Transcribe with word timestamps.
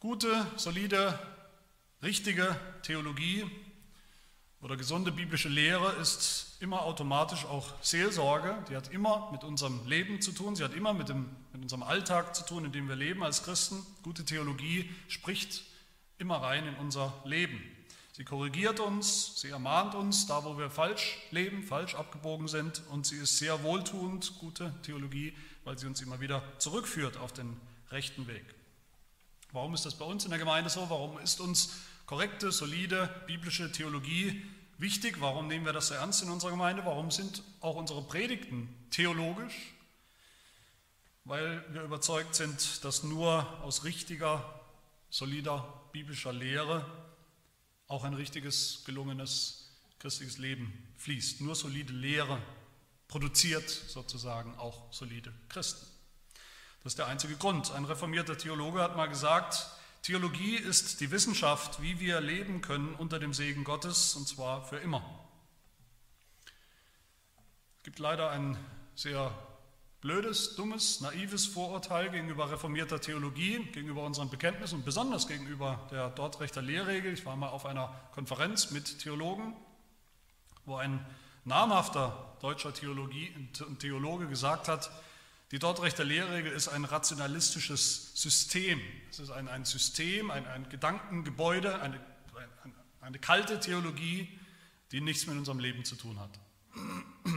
Gute, 0.00 0.46
solide, 0.56 1.18
richtige 2.02 2.56
Theologie 2.80 3.44
oder 4.62 4.78
gesunde 4.78 5.12
biblische 5.12 5.50
Lehre 5.50 5.92
ist 6.00 6.56
immer 6.60 6.80
automatisch 6.84 7.44
auch 7.44 7.74
Seelsorge. 7.82 8.56
Die 8.70 8.76
hat 8.76 8.88
immer 8.88 9.30
mit 9.30 9.44
unserem 9.44 9.86
Leben 9.86 10.22
zu 10.22 10.32
tun, 10.32 10.56
sie 10.56 10.64
hat 10.64 10.72
immer 10.72 10.94
mit, 10.94 11.10
dem, 11.10 11.28
mit 11.52 11.60
unserem 11.60 11.82
Alltag 11.82 12.34
zu 12.34 12.46
tun, 12.46 12.64
in 12.64 12.72
dem 12.72 12.88
wir 12.88 12.96
leben 12.96 13.22
als 13.22 13.42
Christen. 13.42 13.84
Gute 14.02 14.24
Theologie 14.24 14.88
spricht 15.08 15.64
immer 16.16 16.36
rein 16.36 16.66
in 16.66 16.76
unser 16.76 17.12
Leben. 17.26 17.60
Sie 18.12 18.24
korrigiert 18.24 18.80
uns, 18.80 19.38
sie 19.38 19.50
ermahnt 19.50 19.94
uns, 19.94 20.26
da 20.26 20.44
wo 20.44 20.56
wir 20.56 20.70
falsch 20.70 21.18
leben, 21.30 21.62
falsch 21.62 21.94
abgebogen 21.94 22.48
sind 22.48 22.80
und 22.88 23.04
sie 23.04 23.16
ist 23.16 23.36
sehr 23.36 23.62
wohltuend, 23.64 24.38
gute 24.38 24.72
Theologie, 24.82 25.36
weil 25.64 25.76
sie 25.76 25.86
uns 25.86 26.00
immer 26.00 26.20
wieder 26.20 26.42
zurückführt 26.56 27.18
auf 27.18 27.34
den 27.34 27.60
rechten 27.90 28.26
Weg. 28.28 28.59
Warum 29.52 29.74
ist 29.74 29.84
das 29.84 29.96
bei 29.96 30.04
uns 30.04 30.24
in 30.24 30.30
der 30.30 30.38
Gemeinde 30.38 30.70
so? 30.70 30.88
Warum 30.90 31.18
ist 31.18 31.40
uns 31.40 31.74
korrekte, 32.06 32.52
solide 32.52 33.08
biblische 33.26 33.72
Theologie 33.72 34.44
wichtig? 34.78 35.20
Warum 35.20 35.48
nehmen 35.48 35.64
wir 35.64 35.72
das 35.72 35.88
so 35.88 35.94
ernst 35.94 36.22
in 36.22 36.30
unserer 36.30 36.52
Gemeinde? 36.52 36.84
Warum 36.84 37.10
sind 37.10 37.42
auch 37.60 37.74
unsere 37.74 38.02
Predigten 38.02 38.68
theologisch? 38.90 39.74
Weil 41.24 41.64
wir 41.72 41.82
überzeugt 41.82 42.36
sind, 42.36 42.84
dass 42.84 43.02
nur 43.02 43.46
aus 43.62 43.82
richtiger, 43.82 44.60
solider 45.10 45.82
biblischer 45.92 46.32
Lehre 46.32 46.86
auch 47.88 48.04
ein 48.04 48.14
richtiges, 48.14 48.84
gelungenes 48.84 49.68
christliches 49.98 50.38
Leben 50.38 50.72
fließt. 50.96 51.40
Nur 51.40 51.56
solide 51.56 51.92
Lehre 51.92 52.40
produziert 53.08 53.68
sozusagen 53.68 54.56
auch 54.58 54.92
solide 54.92 55.32
Christen. 55.48 55.86
Das 56.82 56.92
ist 56.92 56.98
der 56.98 57.08
einzige 57.08 57.36
Grund. 57.36 57.72
Ein 57.72 57.84
reformierter 57.84 58.38
Theologe 58.38 58.80
hat 58.80 58.96
mal 58.96 59.06
gesagt, 59.06 59.68
Theologie 60.02 60.56
ist 60.56 61.02
die 61.02 61.10
Wissenschaft, 61.10 61.82
wie 61.82 62.00
wir 62.00 62.22
leben 62.22 62.62
können 62.62 62.94
unter 62.94 63.18
dem 63.18 63.34
Segen 63.34 63.64
Gottes, 63.64 64.14
und 64.14 64.26
zwar 64.26 64.64
für 64.64 64.78
immer. 64.78 65.02
Es 67.76 67.82
gibt 67.82 67.98
leider 67.98 68.30
ein 68.30 68.56
sehr 68.94 69.30
blödes, 70.00 70.56
dummes, 70.56 71.02
naives 71.02 71.44
Vorurteil 71.44 72.08
gegenüber 72.08 72.50
reformierter 72.50 72.98
Theologie, 72.98 73.58
gegenüber 73.72 74.02
unseren 74.04 74.30
Bekenntnissen 74.30 74.76
und 74.76 74.86
besonders 74.86 75.28
gegenüber 75.28 75.86
der 75.90 76.08
Dortrechter 76.08 76.62
Lehrregel. 76.62 77.12
Ich 77.12 77.26
war 77.26 77.36
mal 77.36 77.50
auf 77.50 77.66
einer 77.66 77.94
Konferenz 78.12 78.70
mit 78.70 79.00
Theologen, 79.00 79.54
wo 80.64 80.76
ein 80.76 81.04
namhafter 81.44 82.36
deutscher 82.40 82.72
Theologie, 82.72 83.34
Theologe 83.78 84.28
gesagt 84.28 84.66
hat, 84.66 84.90
die 85.50 85.58
Dortrechter 85.58 86.04
Lehrregel 86.04 86.52
ist 86.52 86.68
ein 86.68 86.84
rationalistisches 86.84 88.12
System. 88.14 88.80
Es 89.10 89.18
ist 89.18 89.30
ein, 89.30 89.48
ein 89.48 89.64
System, 89.64 90.30
ein, 90.30 90.46
ein 90.46 90.68
Gedankengebäude, 90.68 91.80
eine, 91.80 92.00
eine, 93.00 93.18
kalte 93.18 93.58
Theologie, 93.58 94.38
die 94.92 95.00
nichts 95.00 95.26
mit 95.26 95.36
unserem 95.36 95.58
Leben 95.58 95.84
zu 95.84 95.96
tun 95.96 96.20
hat. 96.20 96.38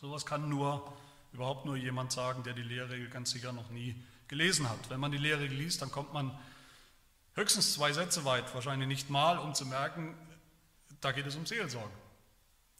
Sowas 0.00 0.24
kann 0.24 0.48
nur 0.48 0.96
überhaupt 1.32 1.66
nur 1.66 1.76
jemand 1.76 2.12
sagen, 2.12 2.44
der 2.44 2.52
die 2.52 2.62
Lehrregel 2.62 3.08
ganz 3.08 3.32
sicher 3.32 3.52
noch 3.52 3.70
nie 3.70 3.96
gelesen 4.28 4.70
hat. 4.70 4.88
Wenn 4.88 5.00
man 5.00 5.10
die 5.10 5.18
Lehrregel 5.18 5.56
liest, 5.56 5.82
dann 5.82 5.90
kommt 5.90 6.12
man 6.12 6.38
höchstens 7.34 7.74
zwei 7.74 7.92
Sätze 7.92 8.24
weit, 8.24 8.54
wahrscheinlich 8.54 8.86
nicht 8.86 9.10
mal, 9.10 9.38
um 9.38 9.52
zu 9.52 9.66
merken, 9.66 10.14
da 11.00 11.10
geht 11.10 11.26
es 11.26 11.34
um 11.34 11.44
Seelsorge. 11.44 11.92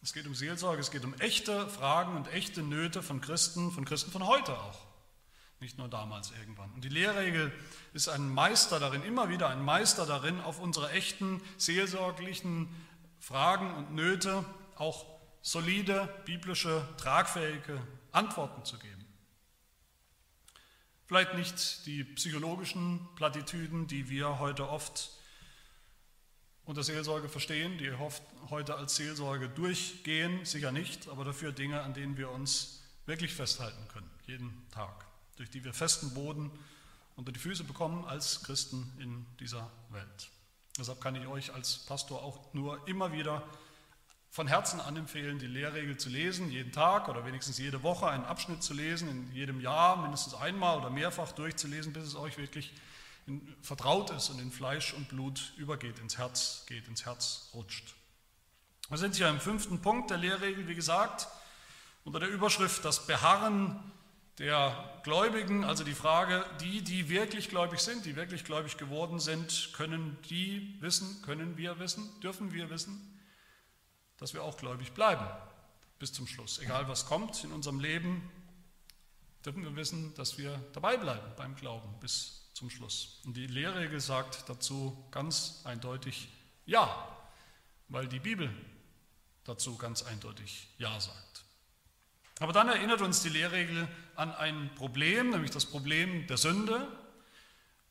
Es 0.05 0.13
geht 0.13 0.27
um 0.27 0.35
Seelsorge, 0.35 0.83
es 0.83 0.91
geht 0.91 1.07
um 1.07 1.15
echte 1.15 1.67
Fragen 1.67 2.15
und 2.15 2.31
echte 2.31 2.63
Nöte 2.63 3.03
von 3.03 3.23
Christen, 3.23 3.73
von 3.73 3.87
Christen 3.87 4.11
von 4.11 4.27
heute 4.27 4.53
auch. 4.53 4.79
Nicht 5.61 5.79
nur 5.79 5.89
damals 5.89 6.31
irgendwann. 6.39 6.71
Und 6.73 6.85
die 6.85 6.91
Lehrregel 6.91 7.51
ist 7.95 8.09
ein 8.09 8.29
Meister 8.29 8.79
darin, 8.79 9.03
immer 9.03 9.31
wieder 9.31 9.49
ein 9.49 9.65
Meister 9.65 10.05
darin, 10.05 10.43
auf 10.43 10.61
unsere 10.61 10.91
echten 10.91 11.41
seelsorglichen 11.57 12.69
Fragen 13.19 13.73
und 13.77 13.95
Nöte 13.95 14.45
auch 14.77 15.07
solide, 15.41 16.07
biblische, 16.27 16.87
tragfähige 16.99 17.81
Antworten 18.13 18.63
zu 18.67 18.79
geben. 18.79 19.07
Vielleicht 21.07 21.33
nicht 21.33 21.87
die 21.87 22.05
psychologischen 22.05 23.09
Plattitüden, 23.17 23.87
die 23.87 24.11
wir 24.11 24.39
heute 24.39 24.69
oft 24.69 25.13
unter 26.67 26.83
Seelsorge 26.83 27.29
verstehen, 27.29 27.79
die 27.79 27.93
heute 28.51 28.77
als 28.77 28.97
Seelsorge 28.97 29.49
durchgehen, 29.49 30.45
sicher 30.45 30.73
nicht, 30.73 31.09
aber 31.09 31.25
dafür 31.25 31.53
Dinge, 31.53 31.83
an 31.83 31.95
denen 31.95 32.17
wir 32.17 32.31
uns 32.31 32.83
wirklich 33.07 33.35
festhalten 33.35 33.87
können, 33.89 34.11
jeden 34.27 34.67
Tag, 34.71 35.07
durch 35.37 35.51
die 35.51 35.65
wir 35.65 35.75
festen 35.75 36.15
Boden 36.15 36.51
unter 37.17 37.33
die 37.33 37.39
Füße 37.39 37.65
bekommen 37.65 38.05
als 38.07 38.43
Christen 38.43 38.91
in 38.99 39.27
dieser 39.39 39.71
Welt. 39.91 40.31
Deshalb 40.79 41.01
kann 41.01 41.15
ich 41.15 41.27
euch 41.27 41.53
als 41.53 41.79
Pastor 41.87 42.23
auch 42.23 42.53
nur 42.55 42.87
immer 42.89 43.13
wieder 43.13 43.43
von 44.31 44.49
Herzen 44.49 44.81
anempfehlen, 44.81 45.39
die 45.39 45.47
Lehrregel 45.47 45.97
zu 45.97 46.09
lesen, 46.09 46.51
jeden 46.51 46.73
Tag 46.73 47.09
oder 47.09 47.25
wenigstens 47.25 47.59
jede 47.59 47.85
Woche 47.85 48.09
einen 48.09 48.25
Abschnitt 48.25 48.65
zu 48.65 48.75
lesen, 48.75 49.09
in 49.09 49.33
jedem 49.33 49.61
Jahr 49.61 49.97
mindestens 49.97 50.35
einmal 50.35 50.79
oder 50.79 50.91
mehrfach 50.91 51.31
durchzulesen, 51.31 51.93
bis 51.93 52.03
es 52.03 52.17
euch 52.17 52.37
wirklich 52.37 52.73
in, 53.27 53.57
vertraut 53.63 54.11
ist 54.11 54.31
und 54.31 54.39
in 54.41 54.51
Fleisch 54.51 54.93
und 54.93 55.09
Blut 55.09 55.53
übergeht, 55.57 55.99
ins 55.99 56.19
Herz 56.19 56.65
geht, 56.67 56.89
ins 56.89 57.07
Herz 57.07 57.51
rutscht. 57.55 57.95
Wir 58.89 58.99
sind 58.99 59.17
hier 59.17 59.29
im 59.29 59.41
fünften 59.41 59.81
Punkt 59.81 60.11
der 60.11 60.19
Lehrregel, 60.19 60.69
wie 60.69 60.75
gesagt, 60.75 61.27
unter 62.05 62.21
der 62.21 62.29
Überschrift 62.29 62.85
das 62.85 63.07
Beharren 63.07 63.93
der 64.39 65.01
Gläubigen, 65.05 65.65
also 65.65 65.85
die 65.85 65.95
Frage, 65.95 66.45
die, 66.61 66.83
die 66.83 67.09
wirklich 67.09 67.49
gläubig 67.49 67.81
sind, 67.81 68.05
die 68.05 68.17
wirklich 68.17 68.45
gläubig 68.45 68.77
geworden 68.77 69.21
sind, 69.21 69.71
können 69.75 70.19
die 70.29 70.77
wissen, 70.81 71.23
können 71.23 71.57
wir 71.57 71.79
wissen, 71.79 72.09
dürfen 72.21 72.53
wir 72.53 72.69
wissen, 72.69 73.21
dass 74.19 74.35
wir 74.35 74.43
auch 74.43 74.57
gläubig 74.57 74.93
bleiben 74.93 75.27
bis 75.99 76.13
zum 76.13 76.27
Schluss. 76.27 76.59
Egal 76.59 76.89
was 76.89 77.07
kommt 77.07 77.45
in 77.45 77.53
unserem 77.53 77.81
Leben, 77.81 78.29
dürfen 79.45 79.63
wir 79.63 79.77
wissen, 79.77 80.15
dass 80.15 80.37
wir 80.37 80.59
dabei 80.73 80.97
bleiben 80.97 81.33
beim 81.37 81.55
Glauben 81.55 81.89
bis 82.01 82.44
zum 82.55 82.71
Schluss. 82.71 83.21
Und 83.25 83.37
die 83.37 83.47
Lehrregel 83.47 84.01
sagt 84.01 84.49
dazu 84.49 84.97
ganz 85.11 85.61
eindeutig 85.65 86.29
Ja, 86.65 87.09
weil 87.89 88.09
die 88.09 88.21
Bibel 88.21 88.51
dazu 89.45 89.77
ganz 89.77 90.03
eindeutig 90.03 90.69
Ja 90.79 90.99
sagt. 90.99 91.45
Aber 92.41 92.53
dann 92.53 92.69
erinnert 92.69 93.03
uns 93.03 93.23
die 93.23 93.29
Lehrregel 93.29 93.89
an 94.17 94.33
ein 94.33 94.75
Problem, 94.75 95.31
nämlich 95.31 95.51
das 95.51 95.67
Problem 95.67 96.27
der 96.27 96.37
Sünde. 96.37 96.89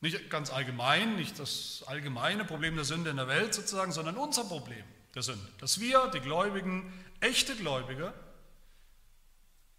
Nicht 0.00 0.28
ganz 0.28 0.50
allgemein, 0.50 1.16
nicht 1.16 1.38
das 1.38 1.84
allgemeine 1.86 2.44
Problem 2.44 2.74
der 2.74 2.84
Sünde 2.84 3.10
in 3.10 3.16
der 3.16 3.28
Welt 3.28 3.54
sozusagen, 3.54 3.92
sondern 3.92 4.16
unser 4.16 4.44
Problem 4.44 4.84
der 5.14 5.22
Sünde. 5.22 5.48
Dass 5.58 5.80
wir, 5.80 6.08
die 6.08 6.20
Gläubigen, 6.20 6.92
echte 7.20 7.56
Gläubige, 7.56 8.12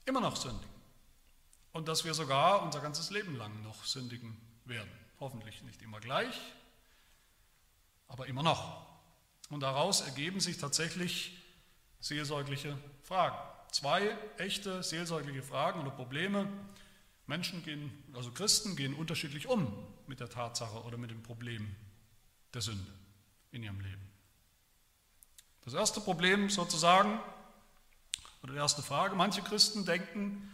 immer 0.06 0.22
noch 0.22 0.36
sündigen. 0.36 0.74
Und 1.74 1.88
dass 1.88 2.06
wir 2.06 2.14
sogar 2.14 2.64
unser 2.64 2.80
ganzes 2.80 3.10
Leben 3.12 3.36
lang 3.36 3.62
noch 3.64 3.84
sündigen 3.84 4.36
werden. 4.66 4.90
Hoffentlich 5.20 5.62
nicht 5.64 5.82
immer 5.82 6.00
gleich, 6.00 6.40
aber 8.08 8.28
immer 8.28 8.44
noch. 8.44 8.86
Und 9.50 9.62
daraus 9.62 10.02
ergeben 10.02 10.40
sich 10.40 10.58
tatsächlich 10.58 11.38
seelsorgliche 12.00 12.78
Fragen. 13.04 13.38
Zwei 13.72 14.18
echte 14.38 14.84
seelsorgliche 14.84 15.44
Fragen 15.44 15.80
oder 15.82 15.92
Probleme. 15.92 16.48
Menschen 17.28 17.64
gehen, 17.64 17.92
also 18.14 18.32
Christen 18.32 18.76
gehen 18.76 18.94
unterschiedlich 18.94 19.48
um 19.48 19.72
mit 20.08 20.20
der 20.20 20.30
Tatsache 20.30 20.84
oder 20.84 20.98
mit 20.98 21.12
dem 21.12 21.24
Problem 21.24 21.76
der 22.54 22.62
Sünde 22.62 22.92
in 23.52 23.64
ihrem 23.64 23.80
Leben. 23.80 24.02
Das 25.64 25.74
erste 25.74 26.00
Problem 26.00 26.50
sozusagen, 26.50 27.20
oder 28.44 28.54
die 28.54 28.60
erste 28.60 28.84
Frage, 28.84 29.16
manche 29.16 29.42
Christen 29.42 29.86
denken, 29.86 30.52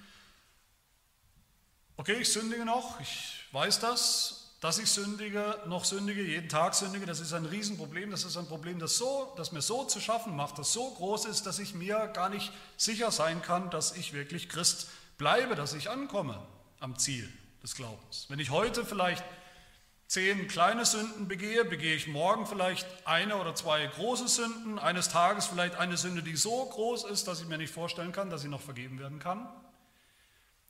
okay, 1.97 2.17
ich 2.21 2.31
sündige 2.31 2.65
noch, 2.65 2.99
ich 2.99 3.45
weiß 3.51 3.79
das, 3.79 4.41
dass 4.61 4.77
ich 4.77 4.91
sündige, 4.91 5.59
noch 5.65 5.85
sündige, 5.85 6.21
jeden 6.21 6.47
Tag 6.47 6.75
sündige, 6.75 7.07
das 7.07 7.19
ist 7.19 7.33
ein 7.33 7.45
Riesenproblem, 7.45 8.11
das 8.11 8.23
ist 8.23 8.37
ein 8.37 8.45
Problem, 8.45 8.77
das, 8.77 8.95
so, 8.95 9.33
das 9.35 9.51
mir 9.51 9.61
so 9.61 9.85
zu 9.85 9.99
schaffen 9.99 10.35
macht, 10.35 10.59
das 10.59 10.71
so 10.71 10.91
groß 10.91 11.25
ist, 11.25 11.47
dass 11.47 11.57
ich 11.57 11.73
mir 11.73 12.07
gar 12.07 12.29
nicht 12.29 12.53
sicher 12.77 13.09
sein 13.09 13.41
kann, 13.41 13.71
dass 13.71 13.97
ich 13.97 14.13
wirklich 14.13 14.49
Christ 14.49 14.89
bleibe, 15.17 15.55
dass 15.55 15.73
ich 15.73 15.89
ankomme 15.89 16.39
am 16.79 16.97
Ziel 16.97 17.27
des 17.63 17.75
Glaubens. 17.75 18.27
Wenn 18.29 18.39
ich 18.39 18.51
heute 18.51 18.85
vielleicht 18.85 19.23
zehn 20.07 20.47
kleine 20.47 20.85
Sünden 20.85 21.27
begehe, 21.27 21.65
begehe 21.65 21.95
ich 21.95 22.07
morgen 22.07 22.45
vielleicht 22.45 22.85
eine 23.05 23.37
oder 23.37 23.55
zwei 23.55 23.87
große 23.87 24.27
Sünden, 24.27 24.77
eines 24.77 25.09
Tages 25.09 25.47
vielleicht 25.47 25.75
eine 25.75 25.97
Sünde, 25.97 26.21
die 26.21 26.35
so 26.35 26.65
groß 26.65 27.05
ist, 27.05 27.27
dass 27.27 27.41
ich 27.41 27.47
mir 27.47 27.57
nicht 27.57 27.73
vorstellen 27.73 28.11
kann, 28.11 28.29
dass 28.29 28.41
sie 28.41 28.49
noch 28.49 28.61
vergeben 28.61 28.99
werden 28.99 29.19
kann. 29.19 29.47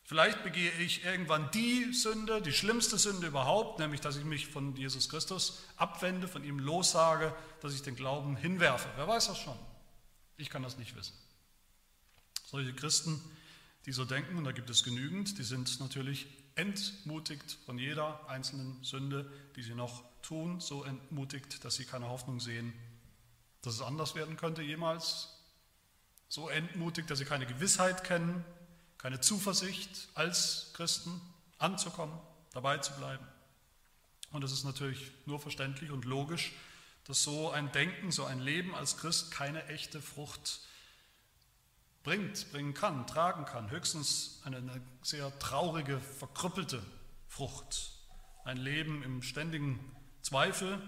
Vielleicht 0.03 0.43
begehe 0.43 0.71
ich 0.73 1.05
irgendwann 1.05 1.49
die 1.51 1.93
Sünde, 1.93 2.41
die 2.41 2.51
schlimmste 2.51 2.97
Sünde 2.97 3.27
überhaupt, 3.27 3.79
nämlich 3.79 4.01
dass 4.01 4.17
ich 4.17 4.25
mich 4.25 4.47
von 4.47 4.75
Jesus 4.75 5.09
Christus 5.09 5.63
abwende, 5.77 6.27
von 6.27 6.43
ihm 6.43 6.59
lossage, 6.59 7.33
dass 7.61 7.73
ich 7.73 7.81
den 7.81 7.95
Glauben 7.95 8.35
hinwerfe. 8.35 8.89
Wer 8.95 9.07
weiß 9.07 9.27
das 9.27 9.39
schon? 9.39 9.57
Ich 10.37 10.49
kann 10.49 10.63
das 10.63 10.77
nicht 10.77 10.95
wissen. 10.95 11.13
Solche 12.45 12.73
Christen, 12.73 13.21
die 13.85 13.93
so 13.93 14.03
denken, 14.03 14.37
und 14.37 14.43
da 14.43 14.51
gibt 14.51 14.69
es 14.69 14.83
genügend, 14.83 15.37
die 15.37 15.43
sind 15.43 15.79
natürlich 15.79 16.27
entmutigt 16.55 17.57
von 17.65 17.77
jeder 17.77 18.27
einzelnen 18.29 18.83
Sünde, 18.83 19.31
die 19.55 19.63
sie 19.63 19.75
noch 19.75 20.03
tun, 20.21 20.59
so 20.59 20.83
entmutigt, 20.83 21.63
dass 21.63 21.75
sie 21.75 21.85
keine 21.85 22.09
Hoffnung 22.09 22.39
sehen, 22.39 22.73
dass 23.61 23.75
es 23.75 23.81
anders 23.81 24.15
werden 24.15 24.37
könnte 24.37 24.61
jemals, 24.61 25.29
so 26.27 26.49
entmutigt, 26.49 27.09
dass 27.09 27.19
sie 27.19 27.25
keine 27.25 27.45
Gewissheit 27.45 28.03
kennen, 28.03 28.43
keine 29.01 29.19
Zuversicht 29.19 30.09
als 30.13 30.71
Christen 30.73 31.19
anzukommen, 31.57 32.17
dabei 32.53 32.77
zu 32.77 32.93
bleiben. 32.93 33.25
Und 34.31 34.43
es 34.43 34.51
ist 34.51 34.63
natürlich 34.63 35.11
nur 35.25 35.39
verständlich 35.39 35.89
und 35.89 36.05
logisch, 36.05 36.51
dass 37.05 37.23
so 37.23 37.49
ein 37.49 37.71
Denken, 37.71 38.11
so 38.11 38.25
ein 38.25 38.39
Leben 38.39 38.75
als 38.75 38.97
Christ 38.97 39.31
keine 39.31 39.65
echte 39.67 40.01
Frucht 40.01 40.61
bringt, 42.03 42.51
bringen 42.51 42.75
kann, 42.75 43.07
tragen 43.07 43.45
kann. 43.45 43.71
Höchstens 43.71 44.39
eine, 44.43 44.81
sehr 45.01 45.37
traurige, 45.39 45.99
verkrüppelte 45.99 46.81
Frucht. 47.27 47.93
Ein 48.45 48.57
Leben 48.57 49.01
im 49.01 49.23
ständigen 49.23 49.79
Zweifel. 50.21 50.79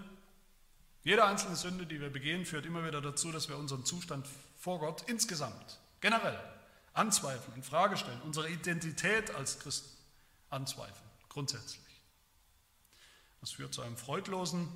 Jede 1.02 1.24
einzelne 1.24 1.56
Sünde, 1.56 1.84
die 1.84 2.00
wir 2.00 2.10
begehen, 2.10 2.46
führt 2.46 2.64
immer 2.64 2.86
wieder 2.86 3.00
dazu, 3.00 3.32
dass 3.32 3.48
wir 3.48 3.58
unseren 3.58 3.84
Zustand 3.84 4.26
vor 4.56 4.78
Gott 4.78 5.02
insgesamt, 5.08 5.80
generell 6.00 6.38
anzweifeln, 6.94 7.56
in 7.56 7.62
Frage 7.62 7.96
stellen, 7.96 8.20
unsere 8.22 8.48
Identität 8.48 9.34
als 9.34 9.58
Christen 9.58 9.90
anzweifeln, 10.50 11.10
grundsätzlich. 11.28 11.84
Das 13.40 13.52
führt 13.52 13.74
zu 13.74 13.82
einem 13.82 13.96
freudlosen 13.96 14.68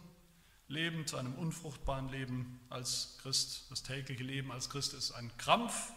Leben, 0.66 1.06
zu 1.06 1.16
einem 1.16 1.34
unfruchtbaren 1.34 2.10
Leben 2.10 2.60
als 2.68 3.16
Christ. 3.22 3.70
Das 3.70 3.82
tägliche 3.82 4.22
Leben 4.22 4.52
als 4.52 4.68
Christ 4.68 4.92
ist 4.92 5.12
ein 5.12 5.34
Krampf, 5.38 5.92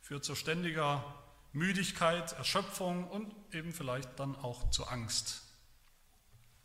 führt 0.00 0.24
zu 0.24 0.34
ständiger 0.34 1.04
Müdigkeit, 1.52 2.32
Erschöpfung 2.32 3.08
und 3.10 3.34
eben 3.52 3.72
vielleicht 3.72 4.18
dann 4.18 4.34
auch 4.36 4.70
zu 4.70 4.86
Angst. 4.86 5.42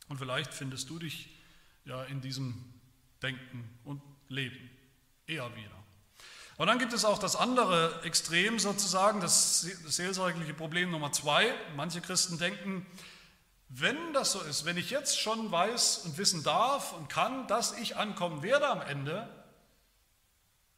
Und 0.07 0.18
vielleicht 0.18 0.53
findest 0.53 0.89
du 0.89 1.00
dich 1.00 1.30
ja 1.83 2.03
in 2.03 2.21
diesem 2.21 2.73
Denken 3.21 3.69
und 3.83 4.01
Leben 4.30 4.69
eher 5.25 5.53
wieder. 5.56 5.83
Und 6.57 6.68
dann 6.68 6.80
gibt 6.80 6.94
es 6.94 7.06
auch 7.06 7.19
das 7.19 7.36
andere 7.36 8.01
Extrem 8.04 8.59
sozusagen, 8.59 9.21
das 9.21 9.62
seelsorgliche 9.62 10.54
Problem 10.54 10.89
Nummer 10.92 11.12
zwei. 11.12 11.54
Manche 11.75 12.01
Christen 12.01 12.38
denken, 12.39 12.86
wenn 13.69 14.13
das 14.13 14.31
so 14.31 14.42
ist, 14.42 14.65
wenn 14.65 14.77
ich 14.77 14.89
jetzt 14.89 15.19
schon 15.19 15.51
weiß 15.51 16.00
und 16.00 16.18
wissen 16.18 16.44
darf 16.44 16.94
und 16.94 17.09
kann, 17.09 17.48
dass 17.48 17.77
ich 17.77 17.98
ankommen 17.98 18.42
werde 18.42 18.68
am 18.68 18.81
Ende 18.81 19.30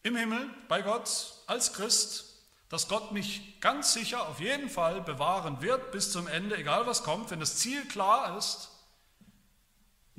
im 0.03 0.15
Himmel 0.15 0.49
bei 0.67 0.81
Gott 0.81 1.33
als 1.47 1.73
Christ, 1.73 2.25
dass 2.67 2.87
Gott 2.87 3.11
mich 3.11 3.59
ganz 3.61 3.93
sicher 3.93 4.27
auf 4.27 4.39
jeden 4.39 4.69
Fall 4.69 5.01
bewahren 5.01 5.61
wird 5.61 5.91
bis 5.91 6.11
zum 6.11 6.27
Ende, 6.27 6.57
egal 6.57 6.87
was 6.87 7.03
kommt, 7.03 7.31
wenn 7.31 7.39
das 7.39 7.57
Ziel 7.57 7.85
klar 7.87 8.37
ist 8.37 8.69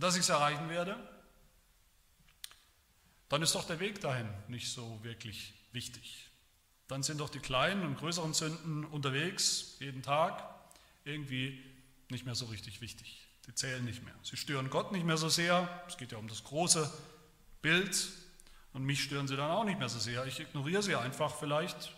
dass 0.01 0.15
ich 0.15 0.23
es 0.23 0.29
erreichen 0.29 0.69
werde, 0.69 0.97
dann 3.31 3.43
ist 3.43 3.55
doch 3.55 3.65
der 3.65 3.81
Weg 3.81 4.01
dahin 4.01 4.29
nicht 4.49 4.71
so 4.71 5.03
wirklich 5.03 5.55
wichtig. 5.73 6.29
Dann 6.89 7.05
sind 7.05 7.21
doch 7.21 7.31
die 7.31 7.39
kleinen 7.39 7.87
und 7.87 7.97
größeren 7.97 8.35
Sünden 8.35 8.85
unterwegs, 8.85 9.77
jeden 9.79 10.03
Tag, 10.03 10.45
irgendwie 11.05 11.65
nicht 12.11 12.27
mehr 12.27 12.35
so 12.35 12.47
richtig 12.47 12.81
wichtig. 12.81 13.29
Die 13.47 13.55
zählen 13.55 13.85
nicht 13.85 14.03
mehr. 14.05 14.15
Sie 14.25 14.37
stören 14.37 14.69
Gott 14.69 14.91
nicht 14.91 15.07
mehr 15.07 15.17
so 15.17 15.29
sehr. 15.29 15.83
Es 15.87 15.97
geht 15.97 16.11
ja 16.11 16.19
um 16.19 16.27
das 16.27 16.43
große 16.43 16.93
Bild. 17.63 18.09
Und 18.73 18.83
mich 18.83 19.05
stören 19.05 19.29
sie 19.29 19.37
dann 19.37 19.51
auch 19.51 19.65
nicht 19.65 19.79
mehr 19.79 19.89
so 19.89 20.01
sehr. 20.01 20.27
Ich 20.27 20.41
ignoriere 20.41 20.83
sie 20.83 20.97
einfach 20.97 21.37
vielleicht, 21.37 21.93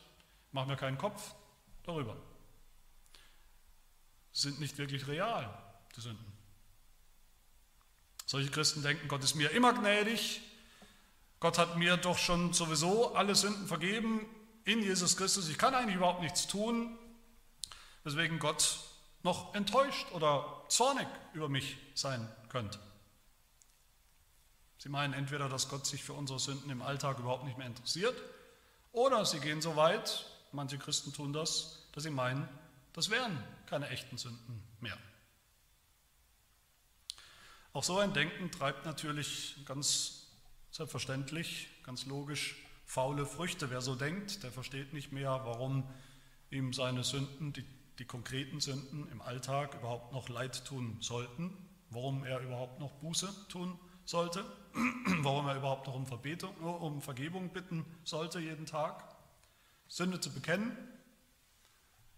mache 0.53 0.69
mir 0.69 0.77
keinen 0.77 0.99
Kopf 0.99 1.35
darüber. 1.83 2.15
Sie 4.33 4.43
sind 4.49 4.61
nicht 4.61 4.77
wirklich 4.77 5.07
real, 5.07 5.51
die 5.97 6.01
Sünden. 6.03 6.33
Solche 8.27 8.51
Christen 8.51 8.83
denken, 8.83 9.09
Gott 9.09 9.25
ist 9.25 9.35
mir 9.35 9.51
immer 9.51 9.73
gnädig. 9.73 10.43
Gott 11.43 11.59
hat 11.59 11.77
mir 11.77 11.97
doch 11.97 12.19
schon 12.19 12.53
sowieso 12.53 13.17
alle 13.17 13.35
Sünden 13.35 13.67
vergeben 13.67 14.25
in 14.63 14.81
Jesus 14.81 15.17
Christus. 15.17 15.49
Ich 15.49 15.59
kann 15.59 15.75
eigentlich 15.75 15.97
überhaupt 15.97 16.23
nichts 16.23 16.47
tun, 16.47 16.97
weswegen 18.05 18.39
Gott 18.39 18.79
noch 19.25 19.53
enttäuscht 19.53 20.07
oder 20.13 20.63
zornig 20.69 21.09
über 21.33 21.49
mich 21.49 21.79
sein 21.97 22.29
könnte. 22.49 22.79
Sie 24.79 24.89
meinen 24.89 25.15
entweder, 25.15 25.49
dass 25.49 25.69
Gott 25.69 25.85
sich 25.85 26.05
für 26.05 26.13
unsere 26.13 26.39
Sünden 26.39 26.71
im 26.71 26.81
Alltag 26.81 27.19
überhaupt 27.19 27.43
nicht 27.43 27.59
mehr 27.59 27.67
interessiert, 27.67 28.15
oder 28.93 29.27
sie 29.27 29.41
gehen 29.41 29.61
so 29.61 29.75
weit, 29.75 30.25
manche 30.53 30.79
Christen 30.79 31.13
tun 31.13 31.33
das, 31.33 31.89
dass 31.91 32.05
sie 32.05 32.11
meinen, 32.11 32.49
das 32.93 33.11
wären 33.11 33.37
keine 33.67 33.89
echten 33.89 34.17
Sünden 34.17 34.63
mehr. 34.79 34.97
Auch 37.73 37.83
so 37.83 37.99
ein 37.99 38.15
Denken 38.15 38.53
treibt 38.53 38.87
natürlich 38.87 39.57
ganz 39.65 40.22
selbstverständlich, 40.73 41.69
ganz 41.85 42.07
logisch 42.07 42.57
faule 42.85 43.27
Früchte. 43.27 43.71
Wer 43.71 43.81
so 43.81 43.95
denkt, 43.95 44.43
der 44.43 44.51
versteht 44.51 44.93
nicht 44.93 45.13
mehr, 45.13 45.41
warum 45.45 45.85
ihm 46.51 46.73
seine 46.73 47.05
Sünden, 47.05 47.53
die 47.53 47.65
die 47.99 48.07
konkreten 48.07 48.61
Sünden 48.61 49.07
im 49.13 49.21
Alltag 49.21 49.75
überhaupt 49.75 50.13
noch 50.13 50.29
Leid 50.29 50.65
tun 50.65 50.97
sollten, 51.01 51.53
warum 51.91 52.25
er 52.25 52.41
überhaupt 52.41 52.81
noch 52.81 52.91
Buße 52.93 53.29
tun 53.49 53.79
sollte, 54.05 54.45
warum 55.21 55.47
er 55.47 55.57
überhaupt 55.57 55.87
noch 55.87 55.95
um, 55.95 56.07
Verbetung, 56.07 56.57
um 56.57 57.03
Vergebung 57.03 57.51
bitten 57.51 57.85
sollte 58.03 58.41
jeden 58.41 58.67
Tag, 58.67 59.05
Sünde 59.89 60.21
zu 60.21 60.33
bekennen, 60.33 60.77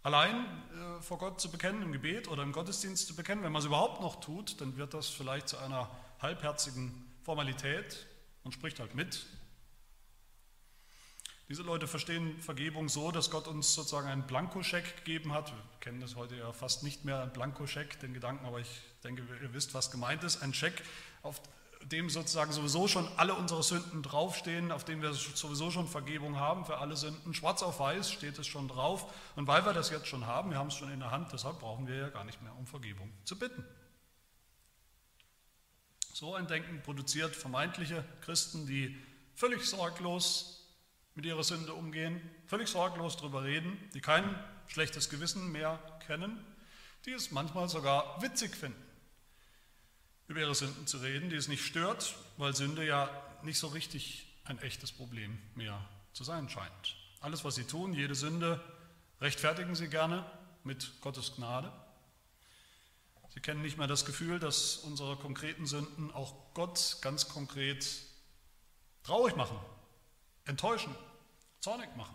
allein 0.02 0.36
äh, 0.36 1.02
vor 1.02 1.18
Gott 1.18 1.40
zu 1.40 1.50
bekennen 1.50 1.82
im 1.82 1.92
Gebet 1.92 2.28
oder 2.28 2.44
im 2.44 2.52
Gottesdienst 2.52 3.08
zu 3.08 3.16
bekennen. 3.16 3.42
Wenn 3.42 3.52
man 3.52 3.60
es 3.60 3.66
überhaupt 3.66 4.00
noch 4.00 4.20
tut, 4.20 4.60
dann 4.60 4.76
wird 4.76 4.94
das 4.94 5.08
vielleicht 5.08 5.48
zu 5.48 5.58
einer 5.58 5.90
halbherzigen 6.22 7.04
Formalität 7.24 8.06
und 8.44 8.52
spricht 8.52 8.78
halt 8.80 8.94
mit, 8.94 9.26
diese 11.48 11.62
Leute 11.62 11.86
verstehen 11.86 12.40
Vergebung 12.40 12.88
so, 12.88 13.10
dass 13.10 13.30
Gott 13.30 13.48
uns 13.48 13.74
sozusagen 13.74 14.08
einen 14.08 14.26
Blankoscheck 14.26 14.96
gegeben 15.04 15.34
hat. 15.34 15.52
Wir 15.52 15.62
kennen 15.80 16.00
das 16.00 16.16
heute 16.16 16.36
ja 16.36 16.52
fast 16.52 16.82
nicht 16.82 17.04
mehr, 17.04 17.20
ein 17.20 17.32
Blankoscheck, 17.34 18.00
den 18.00 18.14
Gedanken, 18.14 18.46
aber 18.46 18.60
ich 18.60 18.80
denke, 19.02 19.22
ihr 19.42 19.52
wisst, 19.52 19.74
was 19.74 19.90
gemeint 19.90 20.24
ist. 20.24 20.42
Ein 20.42 20.54
Scheck, 20.54 20.82
auf 21.22 21.42
dem 21.82 22.08
sozusagen 22.08 22.50
sowieso 22.50 22.88
schon 22.88 23.06
alle 23.18 23.34
unsere 23.34 23.62
Sünden 23.62 24.02
draufstehen, 24.02 24.72
auf 24.72 24.84
dem 24.84 25.02
wir 25.02 25.12
sowieso 25.12 25.70
schon 25.70 25.86
Vergebung 25.86 26.40
haben 26.40 26.64
für 26.64 26.78
alle 26.78 26.96
Sünden. 26.96 27.34
Schwarz 27.34 27.62
auf 27.62 27.78
weiß 27.78 28.10
steht 28.10 28.38
es 28.38 28.46
schon 28.46 28.68
drauf. 28.68 29.12
Und 29.36 29.46
weil 29.46 29.66
wir 29.66 29.74
das 29.74 29.90
jetzt 29.90 30.06
schon 30.06 30.26
haben, 30.26 30.50
wir 30.50 30.56
haben 30.56 30.68
es 30.68 30.74
schon 30.74 30.90
in 30.90 31.00
der 31.00 31.10
Hand, 31.10 31.30
deshalb 31.34 31.60
brauchen 31.60 31.86
wir 31.86 31.96
ja 31.96 32.08
gar 32.08 32.24
nicht 32.24 32.40
mehr 32.40 32.56
um 32.56 32.66
Vergebung 32.66 33.12
zu 33.24 33.38
bitten. 33.38 33.62
So 36.14 36.32
ein 36.32 36.46
Denken 36.46 36.80
produziert 36.80 37.34
vermeintliche 37.34 38.04
Christen, 38.20 38.68
die 38.68 38.96
völlig 39.34 39.64
sorglos 39.64 40.64
mit 41.16 41.24
ihrer 41.26 41.42
Sünde 41.42 41.74
umgehen, 41.74 42.20
völlig 42.46 42.68
sorglos 42.68 43.16
darüber 43.16 43.42
reden, 43.42 43.76
die 43.94 44.00
kein 44.00 44.32
schlechtes 44.68 45.10
Gewissen 45.10 45.50
mehr 45.50 45.80
kennen, 46.06 46.38
die 47.04 47.10
es 47.10 47.32
manchmal 47.32 47.68
sogar 47.68 48.22
witzig 48.22 48.54
finden, 48.54 48.80
über 50.28 50.38
ihre 50.38 50.54
Sünden 50.54 50.86
zu 50.86 50.98
reden, 50.98 51.30
die 51.30 51.36
es 51.36 51.48
nicht 51.48 51.66
stört, 51.66 52.14
weil 52.36 52.54
Sünde 52.54 52.86
ja 52.86 53.10
nicht 53.42 53.58
so 53.58 53.66
richtig 53.66 54.24
ein 54.44 54.60
echtes 54.60 54.92
Problem 54.92 55.36
mehr 55.56 55.84
zu 56.12 56.22
sein 56.22 56.48
scheint. 56.48 56.96
Alles, 57.22 57.42
was 57.44 57.56
sie 57.56 57.64
tun, 57.64 57.92
jede 57.92 58.14
Sünde, 58.14 58.62
rechtfertigen 59.20 59.74
sie 59.74 59.88
gerne 59.88 60.24
mit 60.62 60.92
Gottes 61.00 61.34
Gnade. 61.34 61.72
Sie 63.34 63.40
kennen 63.40 63.62
nicht 63.62 63.78
mehr 63.78 63.88
das 63.88 64.04
Gefühl, 64.04 64.38
dass 64.38 64.76
unsere 64.76 65.16
konkreten 65.16 65.66
Sünden 65.66 66.12
auch 66.12 66.34
Gott 66.54 66.98
ganz 67.02 67.28
konkret 67.28 67.86
traurig 69.02 69.36
machen 69.36 69.58
enttäuschen, 70.44 70.94
zornig 71.60 71.94
machen. 71.96 72.14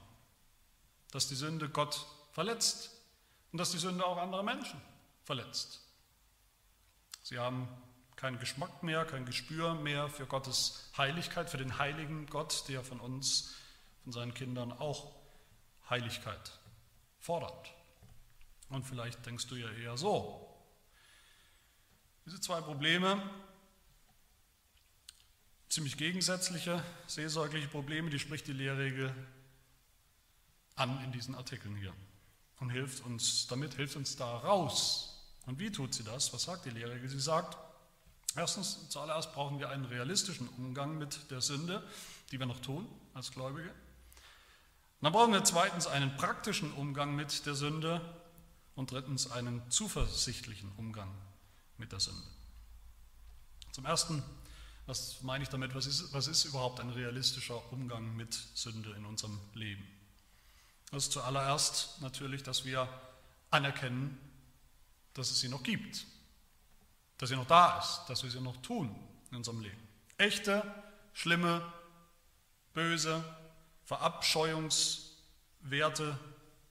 Dass 1.11 1.27
die 1.27 1.35
Sünde 1.35 1.69
Gott 1.69 2.05
verletzt 2.31 2.91
und 3.51 3.57
dass 3.57 3.71
die 3.71 3.79
Sünde 3.79 4.05
auch 4.05 4.17
andere 4.17 4.43
Menschen 4.43 4.79
verletzt. 5.23 5.81
Sie 7.23 7.39
haben 7.39 7.67
keinen 8.15 8.39
Geschmack 8.39 8.83
mehr, 8.83 9.05
kein 9.05 9.25
Gespür 9.25 9.75
mehr 9.75 10.09
für 10.09 10.25
Gottes 10.25 10.89
Heiligkeit, 10.97 11.49
für 11.49 11.57
den 11.57 11.77
heiligen 11.77 12.27
Gott, 12.27 12.65
der 12.67 12.83
von 12.83 12.99
uns, 12.99 13.55
von 14.03 14.11
seinen 14.11 14.33
Kindern 14.33 14.71
auch 14.71 15.11
Heiligkeit 15.89 16.59
fordert. 17.19 17.71
Und 18.69 18.85
vielleicht 18.85 19.25
denkst 19.25 19.47
du 19.47 19.55
ja 19.55 19.69
eher 19.71 19.97
so. 19.97 20.48
Diese 22.29 22.41
zwei 22.41 22.61
Probleme 22.61 23.19
ziemlich 25.67 25.97
gegensätzliche 25.97 26.83
seelsorgliche 27.07 27.67
Probleme, 27.67 28.11
die 28.11 28.19
spricht 28.19 28.45
die 28.45 28.53
Lehrregel 28.53 29.11
an 30.75 31.03
in 31.03 31.11
diesen 31.11 31.33
Artikeln 31.33 31.75
hier 31.75 31.91
und 32.59 32.69
hilft 32.69 33.03
uns 33.03 33.47
damit, 33.47 33.73
hilft 33.73 33.95
uns 33.95 34.15
da 34.15 34.37
raus. 34.37 35.27
Und 35.47 35.57
wie 35.57 35.71
tut 35.71 35.95
sie 35.95 36.03
das? 36.03 36.31
Was 36.31 36.43
sagt 36.43 36.65
die 36.65 36.69
Lehrregel? 36.69 37.09
Sie 37.09 37.19
sagt, 37.19 37.57
erstens, 38.35 38.89
zuallererst 38.89 39.33
brauchen 39.33 39.57
wir 39.57 39.69
einen 39.69 39.85
realistischen 39.85 40.47
Umgang 40.49 40.99
mit 40.99 41.31
der 41.31 41.41
Sünde, 41.41 41.81
die 42.31 42.37
wir 42.37 42.45
noch 42.45 42.59
tun 42.59 42.87
als 43.15 43.31
Gläubige. 43.31 43.73
Dann 45.01 45.13
brauchen 45.13 45.33
wir 45.33 45.43
zweitens 45.45 45.87
einen 45.87 46.15
praktischen 46.15 46.73
Umgang 46.73 47.15
mit 47.15 47.47
der 47.47 47.55
Sünde 47.55 48.01
und 48.75 48.91
drittens 48.91 49.31
einen 49.31 49.67
zuversichtlichen 49.71 50.71
Umgang 50.77 51.11
mit 51.79 51.91
der 51.91 51.99
Sünde. 51.99 52.23
Zum 53.71 53.85
Ersten, 53.85 54.23
was 54.85 55.21
meine 55.21 55.43
ich 55.43 55.49
damit? 55.49 55.75
Was 55.75 55.85
ist, 55.85 56.13
was 56.13 56.27
ist 56.27 56.45
überhaupt 56.45 56.79
ein 56.79 56.89
realistischer 56.89 57.71
Umgang 57.71 58.15
mit 58.15 58.33
Sünde 58.33 58.91
in 58.91 59.05
unserem 59.05 59.39
Leben? 59.53 59.85
Das 60.91 61.03
ist 61.03 61.11
zuallererst 61.13 62.01
natürlich, 62.01 62.43
dass 62.43 62.65
wir 62.65 62.89
anerkennen, 63.51 64.17
dass 65.13 65.31
es 65.31 65.39
sie 65.39 65.47
noch 65.49 65.63
gibt, 65.63 66.05
dass 67.17 67.29
sie 67.29 67.35
noch 67.35 67.47
da 67.47 67.79
ist, 67.79 68.01
dass 68.07 68.23
wir 68.23 68.31
sie 68.31 68.41
noch 68.41 68.57
tun 68.61 68.93
in 69.29 69.37
unserem 69.37 69.61
Leben. 69.61 69.87
Echte, 70.17 70.63
schlimme, 71.13 71.61
böse, 72.73 73.23
verabscheuungswerte 73.85 76.19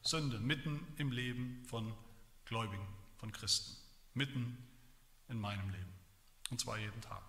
Sünde 0.02 0.38
mitten 0.38 0.86
im 0.96 1.10
Leben 1.12 1.64
von 1.68 1.94
Gläubigen, 2.44 2.86
von 3.18 3.32
Christen, 3.32 3.76
mitten 4.14 4.67
in 5.28 5.40
meinem 5.40 5.68
Leben. 5.70 5.92
Und 6.50 6.60
zwar 6.60 6.78
jeden 6.78 7.00
Tag. 7.00 7.22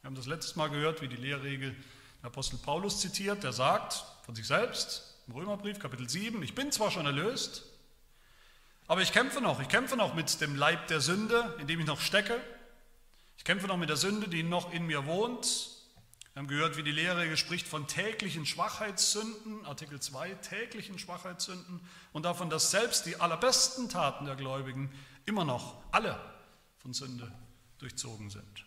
Wir 0.00 0.08
haben 0.08 0.14
das 0.14 0.26
letztes 0.26 0.56
Mal 0.56 0.70
gehört, 0.70 1.02
wie 1.02 1.08
die 1.08 1.16
Lehrregel 1.16 1.74
der 2.22 2.28
Apostel 2.28 2.58
Paulus 2.58 3.00
zitiert, 3.00 3.42
der 3.42 3.52
sagt 3.52 4.04
von 4.24 4.34
sich 4.34 4.46
selbst 4.46 5.16
im 5.26 5.34
Römerbrief 5.34 5.78
Kapitel 5.78 6.08
7, 6.08 6.42
ich 6.42 6.54
bin 6.54 6.70
zwar 6.70 6.90
schon 6.90 7.06
erlöst, 7.06 7.64
aber 8.86 9.02
ich 9.02 9.12
kämpfe 9.12 9.40
noch, 9.40 9.60
ich 9.60 9.68
kämpfe 9.68 9.96
noch 9.96 10.14
mit 10.14 10.40
dem 10.40 10.54
Leib 10.54 10.86
der 10.86 11.00
Sünde, 11.00 11.56
in 11.58 11.66
dem 11.66 11.80
ich 11.80 11.86
noch 11.86 12.00
stecke. 12.00 12.40
Ich 13.36 13.44
kämpfe 13.44 13.66
noch 13.66 13.76
mit 13.76 13.88
der 13.88 13.96
Sünde, 13.96 14.28
die 14.28 14.44
noch 14.44 14.72
in 14.72 14.86
mir 14.86 15.06
wohnt. 15.06 15.70
Wir 16.32 16.40
haben 16.40 16.48
gehört, 16.48 16.76
wie 16.76 16.84
die 16.84 16.92
Lehre 16.92 17.36
spricht 17.36 17.66
von 17.66 17.88
täglichen 17.88 18.46
Schwachheitssünden, 18.46 19.64
Artikel 19.66 19.98
2, 19.98 20.34
täglichen 20.34 20.98
Schwachheitssünden 20.98 21.80
und 22.12 22.24
davon, 22.24 22.48
dass 22.48 22.70
selbst 22.70 23.06
die 23.06 23.20
allerbesten 23.20 23.88
Taten 23.88 24.26
der 24.26 24.36
Gläubigen 24.36 24.92
immer 25.24 25.44
noch 25.44 25.82
alle 25.90 26.16
von 26.86 26.94
Sünde 26.94 27.32
durchzogen 27.78 28.30
sind. 28.30 28.64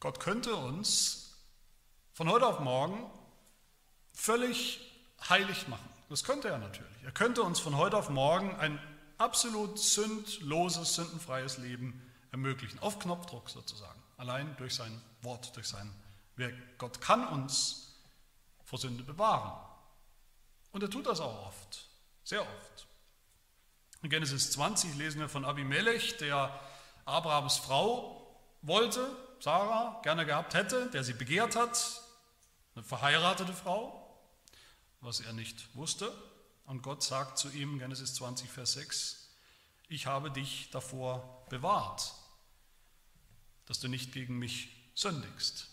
Gott 0.00 0.18
könnte 0.18 0.56
uns 0.56 1.34
von 2.14 2.30
heute 2.30 2.46
auf 2.46 2.60
morgen 2.60 3.10
völlig 4.14 4.80
heilig 5.28 5.68
machen. 5.68 5.86
Das 6.08 6.24
könnte 6.24 6.48
er 6.48 6.56
natürlich. 6.56 7.02
Er 7.04 7.12
könnte 7.12 7.42
uns 7.42 7.60
von 7.60 7.76
heute 7.76 7.98
auf 7.98 8.08
morgen 8.08 8.56
ein 8.56 8.80
absolut 9.18 9.78
sündloses, 9.78 10.94
sündenfreies 10.94 11.58
Leben 11.58 12.10
ermöglichen. 12.30 12.78
Auf 12.78 12.98
Knopfdruck 12.98 13.50
sozusagen. 13.50 14.02
Allein 14.16 14.56
durch 14.56 14.74
sein 14.74 14.98
Wort, 15.20 15.54
durch 15.56 15.68
sein 15.68 15.92
Werk. 16.36 16.54
Gott 16.78 17.02
kann 17.02 17.28
uns 17.28 18.00
vor 18.64 18.78
Sünde 18.78 19.02
bewahren. 19.02 19.60
Und 20.72 20.82
er 20.82 20.88
tut 20.88 21.06
das 21.06 21.20
auch 21.20 21.48
oft. 21.48 21.86
Sehr 22.24 22.40
oft. 22.40 22.86
In 24.02 24.10
Genesis 24.10 24.52
20 24.52 24.96
lesen 24.96 25.20
wir 25.20 25.28
von 25.28 25.44
Abimelech, 25.44 26.16
der 26.18 26.58
Abrahams 27.04 27.56
Frau 27.56 28.40
wollte, 28.62 29.10
Sarah 29.40 30.00
gerne 30.02 30.26
gehabt 30.26 30.54
hätte, 30.54 30.90
der 30.90 31.04
sie 31.04 31.14
begehrt 31.14 31.56
hat, 31.56 32.02
eine 32.74 32.84
verheiratete 32.84 33.52
Frau 33.52 34.00
was 35.00 35.20
er 35.20 35.32
nicht 35.32 35.74
wusste. 35.74 36.12
Und 36.66 36.82
Gott 36.82 37.02
sagt 37.02 37.38
zu 37.38 37.50
ihm, 37.50 37.78
Genesis 37.78 38.14
20, 38.14 38.48
Vers 38.48 38.74
6, 38.74 39.28
ich 39.88 40.06
habe 40.06 40.30
dich 40.30 40.68
davor 40.70 41.46
bewahrt, 41.48 42.14
dass 43.66 43.80
du 43.80 43.88
nicht 43.88 44.12
gegen 44.12 44.38
mich 44.38 44.68
sündigst. 44.94 45.68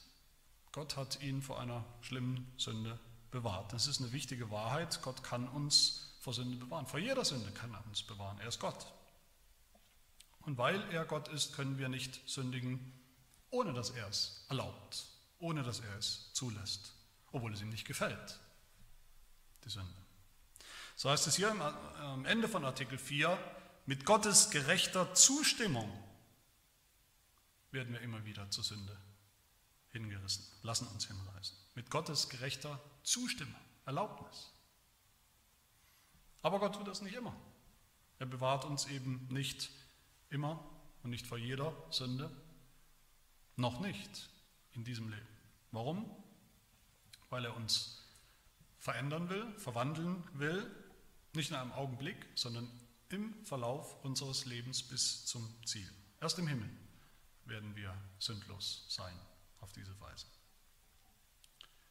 Gott 0.72 0.96
hat 0.96 1.22
ihn 1.22 1.42
vor 1.42 1.60
einer 1.60 1.84
schlimmen 2.02 2.52
Sünde 2.58 3.00
bewahrt. 3.32 3.74
Das 3.74 3.88
ist 3.88 4.00
eine 4.00 4.12
wichtige 4.12 4.50
Wahrheit. 4.50 5.02
Gott 5.02 5.24
kann 5.24 5.48
uns 5.48 6.17
vor 6.28 6.34
Sünde 6.34 6.58
bewahren. 6.58 6.86
Vor 6.86 7.00
jeder 7.00 7.24
Sünde 7.24 7.50
kann 7.54 7.74
er 7.74 7.88
uns 7.88 8.04
bewahren. 8.04 8.38
Er 8.42 8.50
ist 8.50 8.60
Gott. 8.60 8.86
Und 10.42 10.58
weil 10.58 10.82
er 10.92 11.06
Gott 11.06 11.30
ist, 11.30 11.54
können 11.54 11.78
wir 11.78 11.88
nicht 11.88 12.20
sündigen, 12.30 12.92
ohne 13.50 13.72
dass 13.72 13.92
er 13.92 14.10
es 14.10 14.46
erlaubt, 14.50 15.06
ohne 15.40 15.64
dass 15.64 15.80
er 15.80 15.96
es 15.96 16.34
zulässt, 16.34 16.92
obwohl 17.32 17.54
es 17.54 17.62
ihm 17.62 17.70
nicht 17.70 17.88
gefällt 17.88 18.42
die 19.64 19.70
Sünde. 19.70 20.02
So 20.98 21.10
heißt 21.10 21.28
es 21.28 21.38
hier 21.38 21.50
am 21.50 22.26
Ende 22.26 22.50
von 22.50 22.66
Artikel 22.66 22.98
4, 22.98 23.40
mit 23.86 24.04
Gottes 24.04 24.50
gerechter 24.50 25.14
Zustimmung 25.14 25.90
werden 27.72 27.94
wir 27.94 28.02
immer 28.02 28.26
wieder 28.26 28.52
zur 28.52 28.66
Sünde 28.66 28.98
hingerissen, 29.92 30.46
lassen 30.62 30.88
uns 30.88 31.08
hinreißen. 31.08 31.58
Mit 31.76 31.90
Gottes 31.90 32.28
gerechter 32.28 32.82
Zustimmung, 33.04 33.62
Erlaubnis. 33.86 34.52
Aber 36.42 36.60
Gott 36.60 36.76
tut 36.76 36.88
das 36.88 37.02
nicht 37.02 37.16
immer. 37.16 37.36
Er 38.20 38.26
bewahrt 38.26 38.66
uns 38.66 38.88
eben 38.88 39.28
nicht 39.32 39.70
immer 40.30 40.64
und 41.04 41.10
nicht 41.10 41.28
vor 41.28 41.38
jeder 41.38 41.74
Sünde, 41.92 42.30
noch 43.56 43.80
nicht 43.80 44.30
in 44.72 44.84
diesem 44.84 45.10
Leben. 45.10 45.28
Warum? 45.72 46.10
Weil 47.30 47.46
er 47.46 47.56
uns 47.56 48.04
verändern 48.80 49.30
will, 49.30 49.46
verwandeln 49.58 50.24
will, 50.34 50.70
nicht 51.34 51.50
in 51.50 51.56
einem 51.56 51.72
Augenblick, 51.74 52.28
sondern 52.36 52.70
im 53.10 53.34
Verlauf 53.46 54.04
unseres 54.04 54.46
Lebens 54.46 54.84
bis 54.84 55.26
zum 55.26 55.48
Ziel. 55.66 55.90
Erst 56.20 56.40
im 56.40 56.48
Himmel 56.48 56.70
werden 57.46 57.76
wir 57.76 57.94
sündlos 58.20 58.86
sein 58.90 59.18
auf 59.60 59.72
diese 59.74 60.00
Weise. 60.02 60.26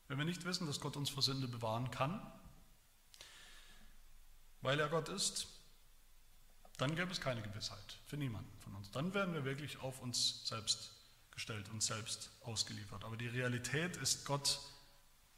Wenn 0.09 0.19
wir 0.19 0.25
nicht 0.25 0.45
wissen, 0.45 0.67
dass 0.67 0.81
Gott 0.81 0.97
uns 0.97 1.11
vor 1.11 1.23
Sünde 1.23 1.49
bewahren 1.49 1.91
kann, 1.91 2.21
weil 4.61 4.81
er 4.81 4.89
Gott 4.89 5.09
ist, 5.09 5.49
dann 6.79 6.95
gäbe 6.95 7.11
es 7.11 7.21
keine 7.21 7.43
Gewissheit 7.43 7.99
für 8.07 8.17
niemanden 8.17 8.53
von 8.61 8.75
uns. 8.75 8.91
Dann 8.91 9.15
werden 9.15 9.35
wir 9.35 9.45
wirklich 9.45 9.81
auf 9.81 10.01
uns 10.01 10.47
selbst 10.47 10.93
gestellt, 11.31 11.69
uns 11.71 11.87
selbst 11.87 12.31
ausgeliefert. 12.43 13.05
Aber 13.05 13.17
die 13.17 13.29
Realität 13.29 13.97
ist, 13.97 14.25
Gott 14.25 14.61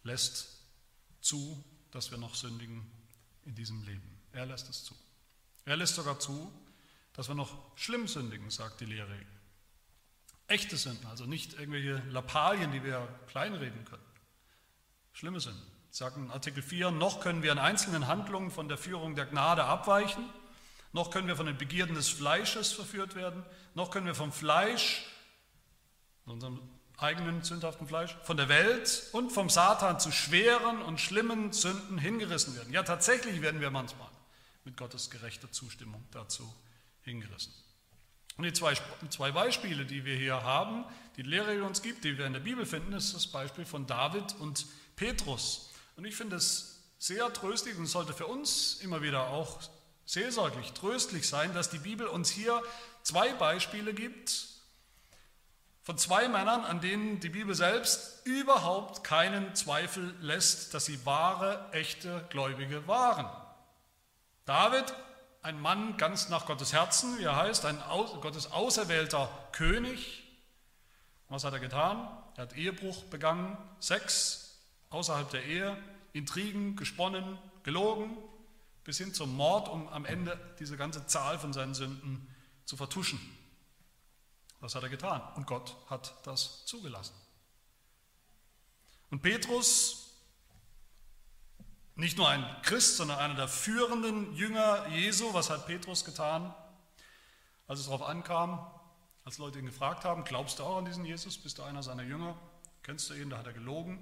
lässt 0.02 0.48
zu, 1.20 1.64
dass 1.90 2.10
wir 2.10 2.18
noch 2.18 2.34
sündigen 2.34 2.90
in 3.44 3.54
diesem 3.54 3.82
Leben. 3.84 4.20
Er 4.32 4.46
lässt 4.46 4.68
es 4.68 4.84
zu. 4.84 4.94
Er 5.64 5.76
lässt 5.76 5.94
sogar 5.94 6.18
zu, 6.18 6.52
dass 7.12 7.28
wir 7.28 7.34
noch 7.34 7.76
schlimm 7.76 8.06
sündigen, 8.08 8.50
sagt 8.50 8.80
die 8.80 8.86
Lehre. 8.86 9.20
Echte 10.46 10.76
Sünden, 10.76 11.06
also 11.06 11.26
nicht 11.26 11.54
irgendwelche 11.54 11.98
Lappalien, 12.10 12.72
die 12.72 12.82
wir 12.82 13.06
kleinreden 13.26 13.84
können. 13.84 14.06
Schlimme 15.12 15.40
Sünden. 15.40 15.77
Sagt 15.90 16.16
in 16.16 16.30
Artikel 16.30 16.62
4, 16.62 16.90
noch 16.90 17.20
können 17.20 17.42
wir 17.42 17.52
in 17.52 17.58
einzelnen 17.58 18.06
Handlungen 18.06 18.50
von 18.50 18.68
der 18.68 18.78
Führung 18.78 19.16
der 19.16 19.26
Gnade 19.26 19.64
abweichen, 19.64 20.28
noch 20.92 21.10
können 21.10 21.28
wir 21.28 21.36
von 21.36 21.46
den 21.46 21.58
Begierden 21.58 21.94
des 21.94 22.08
Fleisches 22.08 22.72
verführt 22.72 23.14
werden, 23.14 23.44
noch 23.74 23.90
können 23.90 24.06
wir 24.06 24.14
vom 24.14 24.32
Fleisch, 24.32 25.06
unserem 26.24 26.60
eigenen 26.98 27.42
sündhaften 27.42 27.86
Fleisch, 27.86 28.16
von 28.24 28.36
der 28.36 28.48
Welt 28.48 29.08
und 29.12 29.30
vom 29.30 29.48
Satan 29.48 30.00
zu 30.00 30.10
schweren 30.10 30.82
und 30.82 31.00
schlimmen 31.00 31.52
Sünden 31.52 31.96
hingerissen 31.96 32.56
werden. 32.56 32.72
Ja, 32.72 32.82
tatsächlich 32.82 33.40
werden 33.40 33.60
wir 33.60 33.70
manchmal 33.70 34.08
mit 34.64 34.76
Gottes 34.76 35.08
gerechter 35.08 35.50
Zustimmung 35.52 36.04
dazu 36.10 36.52
hingerissen. 37.02 37.52
Und 38.36 38.44
die 38.44 38.52
zwei, 38.52 38.74
zwei 39.08 39.32
Beispiele, 39.32 39.84
die 39.84 40.04
wir 40.04 40.16
hier 40.16 40.42
haben, 40.42 40.84
die 41.16 41.22
die 41.22 41.30
Lehre 41.30 41.64
uns 41.64 41.82
gibt, 41.82 42.04
die 42.04 42.18
wir 42.18 42.26
in 42.26 42.32
der 42.32 42.40
Bibel 42.40 42.66
finden, 42.66 42.92
ist 42.92 43.14
das 43.14 43.26
Beispiel 43.26 43.64
von 43.64 43.86
David 43.86 44.36
und 44.38 44.66
Petrus. 44.94 45.70
Und 45.98 46.04
ich 46.04 46.14
finde 46.14 46.36
es 46.36 46.80
sehr 47.00 47.32
tröstlich 47.32 47.76
und 47.76 47.86
sollte 47.86 48.12
für 48.12 48.28
uns 48.28 48.78
immer 48.82 49.02
wieder 49.02 49.30
auch 49.30 49.58
seelsorglich 50.06 50.72
tröstlich 50.72 51.28
sein, 51.28 51.52
dass 51.54 51.70
die 51.70 51.80
Bibel 51.80 52.06
uns 52.06 52.30
hier 52.30 52.62
zwei 53.02 53.32
Beispiele 53.32 53.92
gibt, 53.92 54.46
von 55.82 55.98
zwei 55.98 56.28
Männern, 56.28 56.64
an 56.64 56.80
denen 56.80 57.18
die 57.18 57.30
Bibel 57.30 57.52
selbst 57.52 58.24
überhaupt 58.24 59.02
keinen 59.02 59.56
Zweifel 59.56 60.14
lässt, 60.20 60.72
dass 60.72 60.84
sie 60.84 61.04
wahre, 61.04 61.68
echte 61.72 62.24
Gläubige 62.30 62.86
waren. 62.86 63.28
David, 64.44 64.94
ein 65.42 65.60
Mann 65.60 65.96
ganz 65.96 66.28
nach 66.28 66.46
Gottes 66.46 66.72
Herzen, 66.72 67.18
wie 67.18 67.24
er 67.24 67.34
heißt, 67.34 67.64
ein 67.64 67.82
Gottes 68.20 68.52
auserwählter 68.52 69.28
König. 69.50 70.22
Was 71.28 71.42
hat 71.42 71.54
er 71.54 71.58
getan? 71.58 72.08
Er 72.36 72.42
hat 72.42 72.56
Ehebruch 72.56 73.02
begangen, 73.06 73.58
Sex 73.80 74.47
außerhalb 74.90 75.30
der 75.30 75.44
Ehe, 75.44 75.76
Intrigen 76.12 76.76
gesponnen, 76.76 77.38
gelogen, 77.62 78.16
bis 78.84 78.98
hin 78.98 79.12
zum 79.12 79.36
Mord, 79.36 79.68
um 79.68 79.86
am 79.88 80.04
Ende 80.04 80.38
diese 80.58 80.76
ganze 80.76 81.06
Zahl 81.06 81.38
von 81.38 81.52
seinen 81.52 81.74
Sünden 81.74 82.26
zu 82.64 82.76
vertuschen. 82.76 83.20
Das 84.60 84.74
hat 84.74 84.82
er 84.82 84.88
getan? 84.88 85.22
Und 85.36 85.46
Gott 85.46 85.76
hat 85.88 86.14
das 86.26 86.64
zugelassen. 86.64 87.14
Und 89.10 89.22
Petrus, 89.22 90.14
nicht 91.94 92.16
nur 92.18 92.28
ein 92.28 92.44
Christ, 92.62 92.96
sondern 92.96 93.18
einer 93.18 93.34
der 93.34 93.48
führenden 93.48 94.34
Jünger 94.34 94.86
Jesu, 94.88 95.32
was 95.32 95.50
hat 95.50 95.66
Petrus 95.66 96.04
getan, 96.04 96.54
als 97.66 97.80
es 97.80 97.86
darauf 97.86 98.02
ankam, 98.02 98.70
als 99.24 99.38
Leute 99.38 99.58
ihn 99.58 99.66
gefragt 99.66 100.04
haben, 100.04 100.24
glaubst 100.24 100.58
du 100.58 100.64
auch 100.64 100.78
an 100.78 100.86
diesen 100.86 101.04
Jesus, 101.04 101.38
bist 101.38 101.58
du 101.58 101.62
einer 101.62 101.82
seiner 101.82 102.02
Jünger, 102.02 102.36
kennst 102.82 103.10
du 103.10 103.14
ihn, 103.14 103.30
da 103.30 103.38
hat 103.38 103.46
er 103.46 103.52
gelogen, 103.52 103.98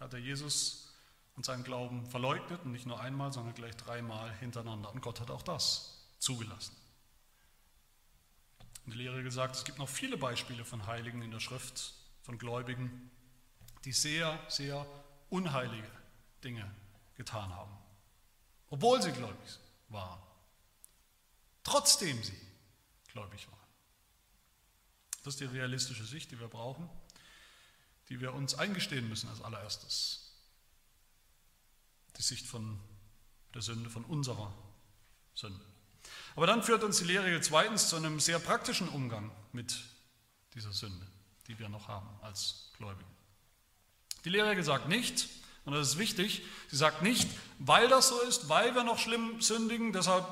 hat 0.00 0.12
er 0.12 0.18
Jesus 0.18 0.94
und 1.36 1.44
seinen 1.44 1.64
Glauben 1.64 2.06
verleugnet 2.06 2.64
und 2.64 2.72
nicht 2.72 2.86
nur 2.86 3.00
einmal, 3.00 3.32
sondern 3.32 3.54
gleich 3.54 3.76
dreimal 3.76 4.32
hintereinander. 4.36 4.90
Und 4.92 5.00
Gott 5.00 5.20
hat 5.20 5.30
auch 5.30 5.42
das 5.42 6.06
zugelassen. 6.18 6.74
In 8.84 8.92
der 8.92 8.98
Lehre 8.98 9.22
gesagt, 9.22 9.56
es 9.56 9.64
gibt 9.64 9.78
noch 9.78 9.88
viele 9.88 10.16
Beispiele 10.16 10.64
von 10.64 10.86
Heiligen 10.86 11.20
in 11.22 11.30
der 11.30 11.40
Schrift, 11.40 11.94
von 12.22 12.38
Gläubigen, 12.38 13.10
die 13.84 13.92
sehr, 13.92 14.38
sehr 14.48 14.86
unheilige 15.28 15.90
Dinge 16.42 16.70
getan 17.16 17.54
haben, 17.54 17.76
obwohl 18.70 19.02
sie 19.02 19.12
gläubig 19.12 19.58
waren, 19.88 20.20
trotzdem 21.64 22.22
sie 22.22 22.38
gläubig 23.08 23.46
waren. 23.50 23.56
Das 25.24 25.34
ist 25.34 25.40
die 25.40 25.46
realistische 25.46 26.04
Sicht, 26.04 26.30
die 26.30 26.38
wir 26.38 26.48
brauchen, 26.48 26.88
die 28.08 28.20
wir 28.20 28.34
uns 28.34 28.54
eingestehen 28.54 29.08
müssen 29.08 29.28
als 29.28 29.42
allererstes. 29.42 30.32
Die 32.16 32.22
Sicht 32.22 32.46
von 32.46 32.78
der 33.54 33.62
Sünde, 33.62 33.90
von 33.90 34.04
unserer 34.04 34.52
Sünde. 35.34 35.60
Aber 36.34 36.46
dann 36.46 36.62
führt 36.62 36.84
uns 36.84 36.98
die 36.98 37.04
Lehre 37.04 37.40
zweitens 37.40 37.88
zu 37.88 37.96
einem 37.96 38.20
sehr 38.20 38.38
praktischen 38.38 38.88
Umgang 38.88 39.30
mit 39.52 39.76
dieser 40.54 40.72
Sünde, 40.72 41.06
die 41.46 41.58
wir 41.58 41.68
noch 41.68 41.88
haben 41.88 42.08
als 42.22 42.70
Gläubige. 42.76 43.08
Die 44.24 44.30
Lehre 44.30 44.62
sagt 44.62 44.88
nicht, 44.88 45.28
und 45.64 45.72
das 45.72 45.88
ist 45.88 45.98
wichtig, 45.98 46.42
sie 46.68 46.76
sagt 46.76 47.02
nicht, 47.02 47.28
weil 47.58 47.88
das 47.88 48.08
so 48.08 48.20
ist, 48.22 48.48
weil 48.48 48.74
wir 48.74 48.84
noch 48.84 48.98
schlimm 48.98 49.40
sündigen, 49.40 49.92
deshalb 49.92 50.24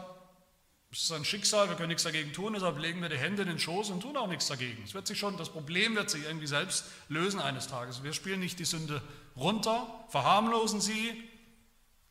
ist 0.94 1.04
es 1.04 1.12
ein 1.12 1.24
Schicksal, 1.24 1.68
wir 1.68 1.74
können 1.74 1.88
nichts 1.88 2.04
dagegen 2.04 2.32
tun, 2.32 2.52
deshalb 2.52 2.78
legen 2.78 3.02
wir 3.02 3.08
die 3.08 3.18
Hände 3.18 3.42
in 3.42 3.48
den 3.48 3.58
Schoß 3.58 3.90
und 3.90 4.00
tun 4.00 4.16
auch 4.16 4.28
nichts 4.28 4.46
dagegen. 4.46 4.80
Es 4.84 4.94
wird 4.94 5.08
sich 5.08 5.18
schon, 5.18 5.36
das 5.36 5.48
Problem 5.50 5.96
wird 5.96 6.08
sich 6.08 6.22
irgendwie 6.22 6.46
selbst 6.46 6.84
lösen 7.08 7.40
eines 7.40 7.66
Tages. 7.66 8.04
Wir 8.04 8.12
spielen 8.12 8.38
nicht 8.38 8.60
die 8.60 8.64
Sünde 8.64 9.02
runter, 9.34 9.88
verharmlosen 10.10 10.80
sie, 10.80 11.28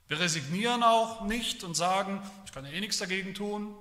wir 0.09 0.19
resignieren 0.19 0.83
auch 0.83 1.21
nicht 1.21 1.63
und 1.63 1.75
sagen, 1.75 2.21
ich 2.45 2.51
kann 2.51 2.65
ja 2.65 2.71
eh 2.71 2.81
nichts 2.81 2.97
dagegen 2.97 3.33
tun. 3.33 3.73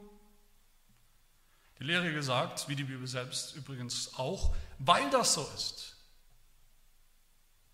Die 1.81 1.85
Lehre 1.85 2.13
gesagt, 2.13 2.69
wie 2.69 2.77
die 2.77 2.85
Bibel 2.85 3.09
selbst 3.09 3.57
übrigens 3.57 4.15
auch, 4.15 4.55
weil 4.79 5.11
das 5.11 5.35
so 5.35 5.43
ist, 5.57 5.97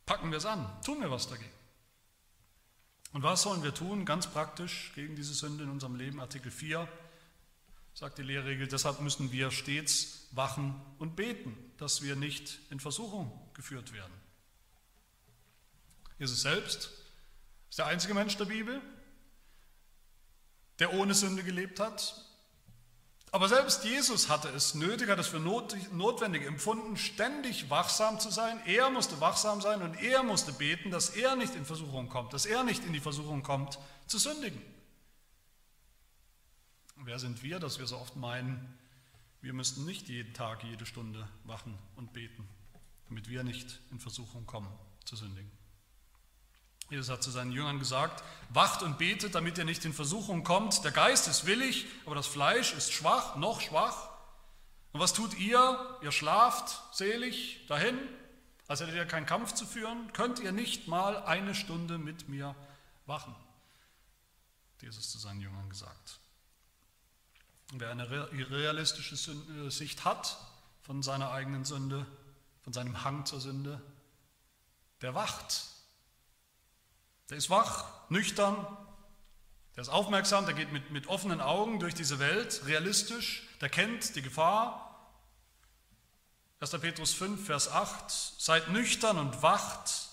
packen 0.07 0.31
wir 0.31 0.39
es 0.39 0.47
an, 0.47 0.67
tun 0.83 1.03
wir 1.03 1.11
was 1.11 1.29
dagegen. 1.29 1.53
Und 3.13 3.23
was 3.23 3.43
sollen 3.43 3.63
wir 3.63 3.75
tun, 3.75 4.07
ganz 4.07 4.27
praktisch 4.27 4.93
gegen 4.95 5.15
diese 5.15 5.35
Sünde 5.35 5.65
in 5.65 5.71
unserem 5.71 5.95
Leben? 5.95 6.21
Artikel 6.21 6.51
4 6.51 6.89
sagt 7.99 8.19
die 8.19 8.23
Lehrregel, 8.23 8.69
deshalb 8.69 9.01
müssen 9.01 9.33
wir 9.33 9.51
stets 9.51 10.29
wachen 10.31 10.81
und 11.01 11.17
beten, 11.17 11.57
dass 11.79 12.01
wir 12.01 12.15
nicht 12.15 12.61
in 12.71 12.79
Versuchung 12.79 13.37
geführt 13.55 13.93
werden. 13.93 14.13
Jesus 16.17 16.43
selbst 16.43 16.93
ist 17.69 17.81
der 17.81 17.87
einzige 17.87 18.15
Mensch 18.15 18.37
der 18.37 18.45
Bibel, 18.45 18.81
der 20.79 20.95
ohne 20.95 21.13
Sünde 21.13 21.43
gelebt 21.43 21.81
hat, 21.81 22.25
aber 23.33 23.49
selbst 23.49 23.83
Jesus 23.83 24.29
hatte 24.29 24.49
es 24.51 24.75
nötig, 24.75 25.09
hat 25.09 25.19
es 25.19 25.27
für 25.27 25.41
notwendig 25.41 26.47
empfunden, 26.47 26.97
ständig 26.97 27.69
wachsam 27.69 28.21
zu 28.21 28.31
sein. 28.31 28.61
Er 28.65 28.91
musste 28.91 29.21
wachsam 29.21 29.61
sein 29.61 29.83
und 29.83 30.01
er 30.01 30.23
musste 30.23 30.53
beten, 30.53 30.93
dass 30.93 31.11
er 31.11 31.35
nicht 31.35 31.57
in 31.57 31.65
Versuchung 31.65 32.09
kommt, 32.09 32.33
dass 32.33 32.47
er 32.47 32.63
nicht 32.63 32.85
in 32.85 32.93
die 32.93 33.01
Versuchung 33.01 33.43
kommt, 33.43 33.81
zu 34.07 34.19
sündigen. 34.19 34.63
Wer 37.09 37.19
sind 37.19 37.43
wir, 37.43 37.59
dass 37.59 37.79
wir 37.79 37.87
so 37.87 37.97
oft 37.97 38.17
meinen, 38.17 38.79
wir 39.41 39.55
müssten 39.55 39.87
nicht 39.87 40.11
jeden 40.11 40.35
Tag, 40.35 40.63
jede 40.63 40.85
Stunde 40.85 41.27
wachen 41.45 41.79
und 41.97 42.13
beten, 42.13 42.47
damit 43.09 43.31
wir 43.31 43.45
nicht 43.45 43.81
in 43.91 43.99
Versuchung 43.99 44.45
kommen, 44.45 44.71
zu 45.07 45.17
sündigen? 45.17 45.51
Jesus 46.91 47.09
hat 47.09 47.23
zu 47.23 47.31
seinen 47.31 47.51
Jüngern 47.51 47.79
gesagt, 47.79 48.23
wacht 48.51 48.83
und 48.83 48.99
betet, 48.99 49.35
damit 49.35 49.57
ihr 49.57 49.65
nicht 49.65 49.87
in 49.87 49.95
Versuchung 49.95 50.45
kommt. 50.45 50.85
Der 50.85 50.91
Geist 50.91 51.29
ist 51.29 51.47
willig, 51.47 51.87
aber 52.05 52.15
das 52.15 52.27
Fleisch 52.27 52.75
ist 52.75 52.93
schwach, 52.93 53.37
noch 53.37 53.63
schwach. 53.63 54.11
Und 54.93 55.01
was 55.01 55.15
tut 55.15 55.33
ihr? 55.39 55.99
Ihr 56.03 56.13
schlaft 56.13 56.95
selig 56.95 57.65
dahin, 57.69 57.97
als 58.67 58.81
hättet 58.81 58.97
ihr 58.97 59.07
keinen 59.07 59.25
Kampf 59.25 59.55
zu 59.55 59.65
führen. 59.65 60.13
Könnt 60.13 60.41
ihr 60.41 60.53
nicht 60.53 60.89
mal 60.89 61.17
eine 61.25 61.55
Stunde 61.55 61.97
mit 61.97 62.29
mir 62.29 62.55
wachen? 63.07 63.35
Jesus 64.83 65.11
zu 65.11 65.17
seinen 65.17 65.41
Jüngern 65.41 65.71
gesagt. 65.71 66.21
Wer 67.73 67.91
eine 67.91 68.09
realistische 68.11 69.15
äh, 69.15 69.71
Sicht 69.71 70.05
hat 70.05 70.39
von 70.83 71.03
seiner 71.03 71.31
eigenen 71.31 71.65
Sünde, 71.65 72.07
von 72.63 72.73
seinem 72.73 73.05
Hang 73.05 73.27
zur 73.27 73.41
Sünde, 73.41 73.81
der 75.03 75.15
wacht 75.15 75.69
der 77.31 77.37
ist 77.37 77.51
wach, 77.51 77.85
nüchtern, 78.09 78.57
der 79.77 79.83
ist 79.83 79.91
aufmerksam, 79.91 80.47
der 80.47 80.55
geht 80.55 80.73
mit, 80.73 80.91
mit 80.91 81.09
offenen 81.09 81.41
Augen 81.41 81.79
durch 81.79 81.95
diese 81.95 82.19
Welt, 82.19 82.63
realistisch, 82.67 83.47
der 83.61 83.69
kennt 83.69 84.17
die 84.17 84.23
Gefahr. 84.23 84.85
1. 86.61 86.71
Petrus 86.81 87.13
5, 87.13 87.45
Vers 87.47 87.71
8, 87.71 88.11
seid 88.39 88.71
nüchtern 88.71 89.19
und 89.19 89.43
wacht. 89.43 90.09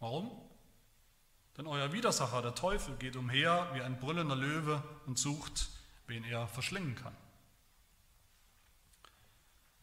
Warum? 0.00 0.30
Denn 1.56 1.66
euer 1.66 1.92
Widersacher, 1.92 2.42
der 2.42 2.54
Teufel, 2.54 2.96
geht 2.96 3.16
umher 3.16 3.70
wie 3.74 3.82
ein 3.82 4.00
brüllender 4.00 4.34
Löwe 4.34 4.82
und 5.06 5.18
sucht, 5.18 5.68
wen 6.06 6.24
er 6.24 6.46
verschlingen 6.48 6.94
kann. 6.94 7.16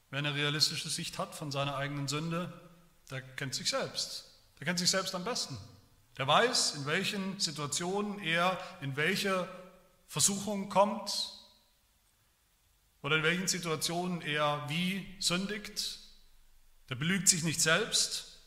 Wer 0.09 0.19
eine 0.19 0.35
realistische 0.35 0.89
Sicht 0.89 1.17
hat 1.17 1.33
von 1.33 1.51
seiner 1.51 1.75
eigenen 1.75 2.07
Sünde, 2.07 2.53
der 3.09 3.21
kennt 3.21 3.55
sich 3.55 3.69
selbst. 3.69 4.25
Der 4.59 4.65
kennt 4.65 4.79
sich 4.79 4.89
selbst 4.89 5.15
am 5.15 5.23
besten. 5.23 5.57
Der 6.17 6.27
weiß, 6.27 6.75
in 6.75 6.85
welchen 6.85 7.39
Situationen 7.39 8.19
er 8.19 8.59
in 8.81 8.95
welche 8.95 9.47
Versuchung 10.07 10.69
kommt 10.69 11.33
oder 13.01 13.17
in 13.17 13.23
welchen 13.23 13.47
Situationen 13.47 14.21
er 14.21 14.69
wie 14.69 15.15
sündigt. 15.19 15.99
Der 16.89 16.95
belügt 16.95 17.27
sich 17.27 17.43
nicht 17.43 17.61
selbst. 17.61 18.39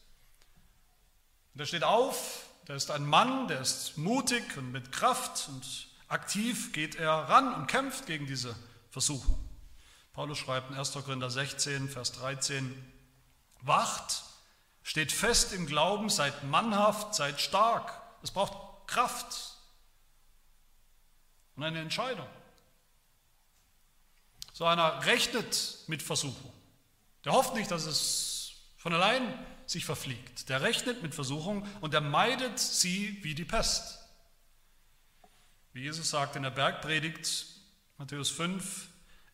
der 1.55 1.67
steht 1.67 1.83
auf, 1.83 2.47
der 2.69 2.77
ist 2.77 2.91
ein 2.91 3.05
Mann, 3.05 3.49
der 3.49 3.61
ist 3.61 3.97
mutig 3.97 4.57
und 4.57 4.71
mit 4.71 4.93
Kraft 4.93 5.49
und 5.49 5.86
aktiv 6.09 6.73
geht 6.73 6.95
er 6.95 7.11
ran 7.11 7.55
und 7.55 7.67
kämpft 7.67 8.07
gegen 8.07 8.27
diese 8.27 8.55
Versuchung. 8.91 9.39
Paulus 10.13 10.39
schreibt 10.39 10.71
in 10.71 10.77
1. 10.77 10.93
Korinther 10.93 11.31
16, 11.31 11.89
Vers 11.89 12.13
13, 12.13 12.93
Wacht 13.63 14.27
Steht 14.87 15.11
fest 15.11 15.53
im 15.53 15.67
Glauben, 15.67 16.09
seid 16.11 16.45
mannhaft, 16.45 17.17
seid 17.17 17.41
stark. 17.41 18.01
Es 18.23 18.31
braucht 18.31 18.87
Kraft 18.87 19.57
und 21.57 21.65
eine 21.65 21.81
Entscheidung. 21.81 22.29
So 24.53 24.65
einer 24.65 25.05
rechnet 25.05 25.81
mit 25.89 26.05
Versuchung. 26.05 26.53
Der 27.25 27.33
hofft 27.33 27.57
nicht, 27.57 27.69
dass 27.73 27.85
es 27.85 28.53
von 28.77 28.95
allein 28.95 29.45
sich 29.67 29.85
verfliegt. 29.85 30.51
Der 30.51 30.63
rechnet 30.63 31.03
mit 31.03 31.17
Versuchung 31.17 31.67
und 31.81 31.93
er 31.93 32.01
meidet 32.01 32.61
sie 32.61 33.19
wie 33.25 33.35
die 33.35 33.45
Pest. 33.45 33.96
Wie 35.77 35.83
Jesus 35.83 36.09
sagt 36.09 36.37
in 36.37 36.43
der 36.43 36.49
Bergpredigt, 36.49 37.49
Matthäus 37.99 38.31
5, 38.31 38.89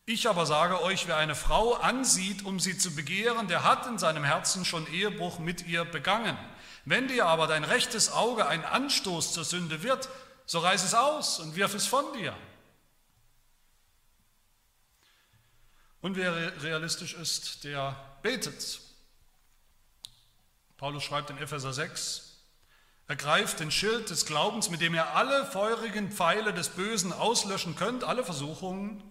ich 0.05 0.27
aber 0.27 0.45
sage 0.45 0.81
euch, 0.81 1.07
wer 1.07 1.15
eine 1.15 1.35
Frau 1.35 1.75
ansieht, 1.75 2.43
um 2.43 2.59
sie 2.59 2.77
zu 2.77 2.93
begehren, 2.93 3.47
der 3.47 3.63
hat 3.63 3.87
in 3.87 3.97
seinem 3.97 4.25
Herzen 4.25 4.65
schon 4.65 4.85
Ehebruch 4.87 5.39
mit 5.39 5.65
ihr 5.67 5.85
begangen. 5.85 6.37
Wenn 6.83 7.07
dir 7.07 7.27
aber 7.27 7.47
dein 7.47 7.63
rechtes 7.63 8.11
Auge 8.11 8.45
ein 8.45 8.65
Anstoß 8.65 9.31
zur 9.31 9.45
Sünde 9.45 9.83
wird, 9.83 10.09
so 10.45 10.59
reiß 10.59 10.83
es 10.83 10.93
aus 10.93 11.39
und 11.39 11.55
wirf 11.55 11.75
es 11.75 11.87
von 11.87 12.11
dir. 12.11 12.35
Und 16.01 16.17
wer 16.17 16.61
realistisch 16.61 17.13
ist, 17.13 17.63
der 17.63 17.95
betet. 18.21 18.81
Paulus 20.75 21.05
schreibt 21.05 21.29
in 21.29 21.37
Epheser 21.37 21.71
6, 21.71 22.32
ergreift 23.07 23.59
den 23.59 23.71
Schild 23.71 24.09
des 24.09 24.25
Glaubens, 24.25 24.69
mit 24.69 24.81
dem 24.81 24.93
ihr 24.93 25.15
alle 25.15 25.45
feurigen 25.45 26.11
Pfeile 26.11 26.53
des 26.53 26.69
Bösen 26.69 27.11
auslöschen 27.11 27.75
könnt, 27.75 28.03
alle 28.03 28.23
Versuchungen, 28.23 29.03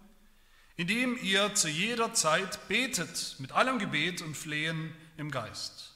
indem 0.77 1.19
ihr 1.23 1.55
zu 1.55 1.69
jeder 1.69 2.15
Zeit 2.15 2.67
betet 2.69 3.37
mit 3.39 3.53
allem 3.53 3.79
Gebet 3.79 4.23
und 4.23 4.37
Flehen 4.37 4.95
im 5.17 5.31
Geist. 5.31 5.95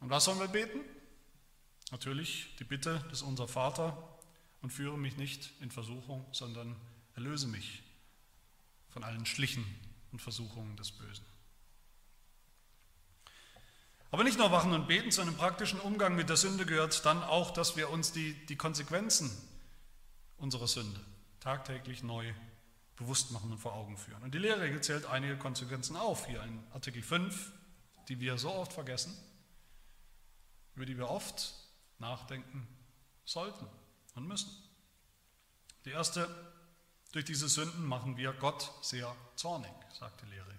Und 0.00 0.10
was 0.10 0.24
sollen 0.24 0.38
wir 0.38 0.48
beten? 0.48 0.80
Natürlich 1.90 2.54
die 2.58 2.64
Bitte 2.64 3.00
des 3.10 3.22
Unser 3.22 3.48
Vater 3.48 3.96
und 4.62 4.70
führe 4.70 4.98
mich 4.98 5.16
nicht 5.16 5.50
in 5.60 5.70
Versuchung, 5.70 6.24
sondern 6.32 6.76
erlöse 7.14 7.48
mich 7.48 7.82
von 8.88 9.04
allen 9.04 9.26
Schlichen 9.26 9.64
und 10.12 10.22
Versuchungen 10.22 10.76
des 10.76 10.92
Bösen. 10.92 11.24
Aber 14.10 14.24
nicht 14.24 14.38
nur 14.38 14.50
Wachen 14.52 14.72
und 14.72 14.86
Beten, 14.86 15.10
zu 15.10 15.20
einem 15.20 15.36
praktischen 15.36 15.80
Umgang 15.80 16.14
mit 16.14 16.28
der 16.28 16.36
Sünde 16.36 16.64
gehört 16.64 17.04
dann 17.04 17.22
auch, 17.22 17.50
dass 17.50 17.76
wir 17.76 17.90
uns 17.90 18.12
die, 18.12 18.34
die 18.46 18.56
Konsequenzen 18.56 19.30
unsere 20.38 20.68
Sünde 20.68 21.00
tagtäglich 21.40 22.02
neu 22.02 22.32
bewusst 22.96 23.30
machen 23.30 23.52
und 23.52 23.58
vor 23.58 23.74
Augen 23.74 23.96
führen. 23.96 24.22
Und 24.22 24.34
die 24.34 24.38
Lehre 24.38 24.80
zählt 24.80 25.06
einige 25.06 25.36
Konsequenzen 25.36 25.96
auf, 25.96 26.26
hier 26.26 26.42
in 26.42 26.62
Artikel 26.72 27.02
5, 27.02 27.52
die 28.08 28.20
wir 28.20 28.38
so 28.38 28.52
oft 28.52 28.72
vergessen. 28.72 29.16
über 30.74 30.84
die 30.84 30.98
wir 30.98 31.08
oft 31.08 31.54
nachdenken 31.98 32.68
sollten 33.24 33.66
und 34.14 34.26
müssen. 34.28 34.50
Die 35.86 35.90
erste, 35.90 36.28
durch 37.12 37.24
diese 37.24 37.48
Sünden 37.48 37.86
machen 37.86 38.18
wir 38.18 38.32
Gott 38.34 38.70
sehr 38.82 39.14
zornig, 39.36 39.72
sagt 39.98 40.20
die 40.22 40.26
Lehre. 40.26 40.54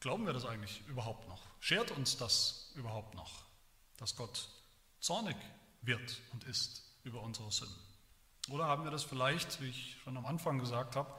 Glauben 0.00 0.24
wir 0.24 0.32
das 0.32 0.46
eigentlich 0.46 0.82
überhaupt 0.88 1.28
noch? 1.28 1.42
Schert 1.60 1.90
uns 1.90 2.16
das 2.16 2.72
überhaupt 2.74 3.14
noch, 3.14 3.44
dass 3.98 4.16
Gott 4.16 4.48
zornig 4.98 5.36
wird 5.82 6.20
und 6.32 6.44
ist 6.44 6.82
über 7.04 7.20
unsere 7.20 7.52
Sünden? 7.52 7.76
Oder 8.48 8.66
haben 8.66 8.84
wir 8.84 8.90
das 8.90 9.04
vielleicht, 9.04 9.60
wie 9.60 9.68
ich 9.68 9.96
schon 10.02 10.16
am 10.16 10.24
Anfang 10.24 10.58
gesagt 10.58 10.96
habe, 10.96 11.10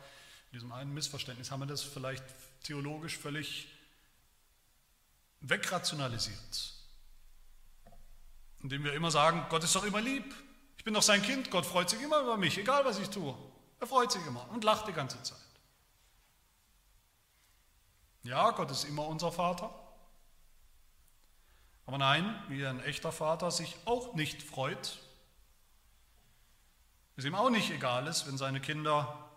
in 0.52 0.58
diesem 0.58 0.72
einen 0.72 0.94
Missverständnis, 0.94 1.52
haben 1.52 1.62
wir 1.62 1.68
das 1.68 1.84
vielleicht 1.84 2.24
theologisch 2.64 3.18
völlig 3.18 3.68
wegrationalisiert? 5.42 6.74
Indem 8.62 8.84
wir 8.84 8.94
immer 8.94 9.12
sagen, 9.12 9.46
Gott 9.50 9.64
ist 9.64 9.76
doch 9.76 9.84
immer 9.84 10.02
lieb. 10.02 10.36
Ich 10.78 10.84
bin 10.84 10.94
doch 10.96 11.04
sein 11.04 11.22
Kind, 11.22 11.52
Gott 11.52 11.66
freut 11.66 11.90
sich 11.90 12.02
immer 12.02 12.20
über 12.22 12.38
mich, 12.38 12.58
egal 12.58 12.84
was 12.84 13.00
ich 13.00 13.10
tue. 13.10 13.36
Er 13.80 13.88
freut 13.88 14.12
sich 14.12 14.26
immer 14.26 14.50
und 14.50 14.64
lacht 14.64 14.88
die 14.88 14.94
ganze 14.94 15.22
Zeit. 15.22 15.40
Ja, 18.24 18.52
Gott 18.52 18.72
ist 18.72 18.84
immer 18.84 19.08
unser 19.08 19.32
Vater. 19.32 19.74
Aber 21.86 21.98
nein, 21.98 22.42
wie 22.48 22.66
ein 22.66 22.84
echter 22.84 23.12
Vater 23.12 23.52
sich 23.52 23.76
auch 23.86 24.14
nicht 24.14 24.44
freut, 24.44 25.00
es 27.18 27.26
ihm 27.26 27.36
auch 27.36 27.50
nicht 27.50 27.70
egal 27.70 28.08
ist, 28.08 28.28
wenn 28.28 28.38
seine 28.38 28.62
Kinder 28.62 29.30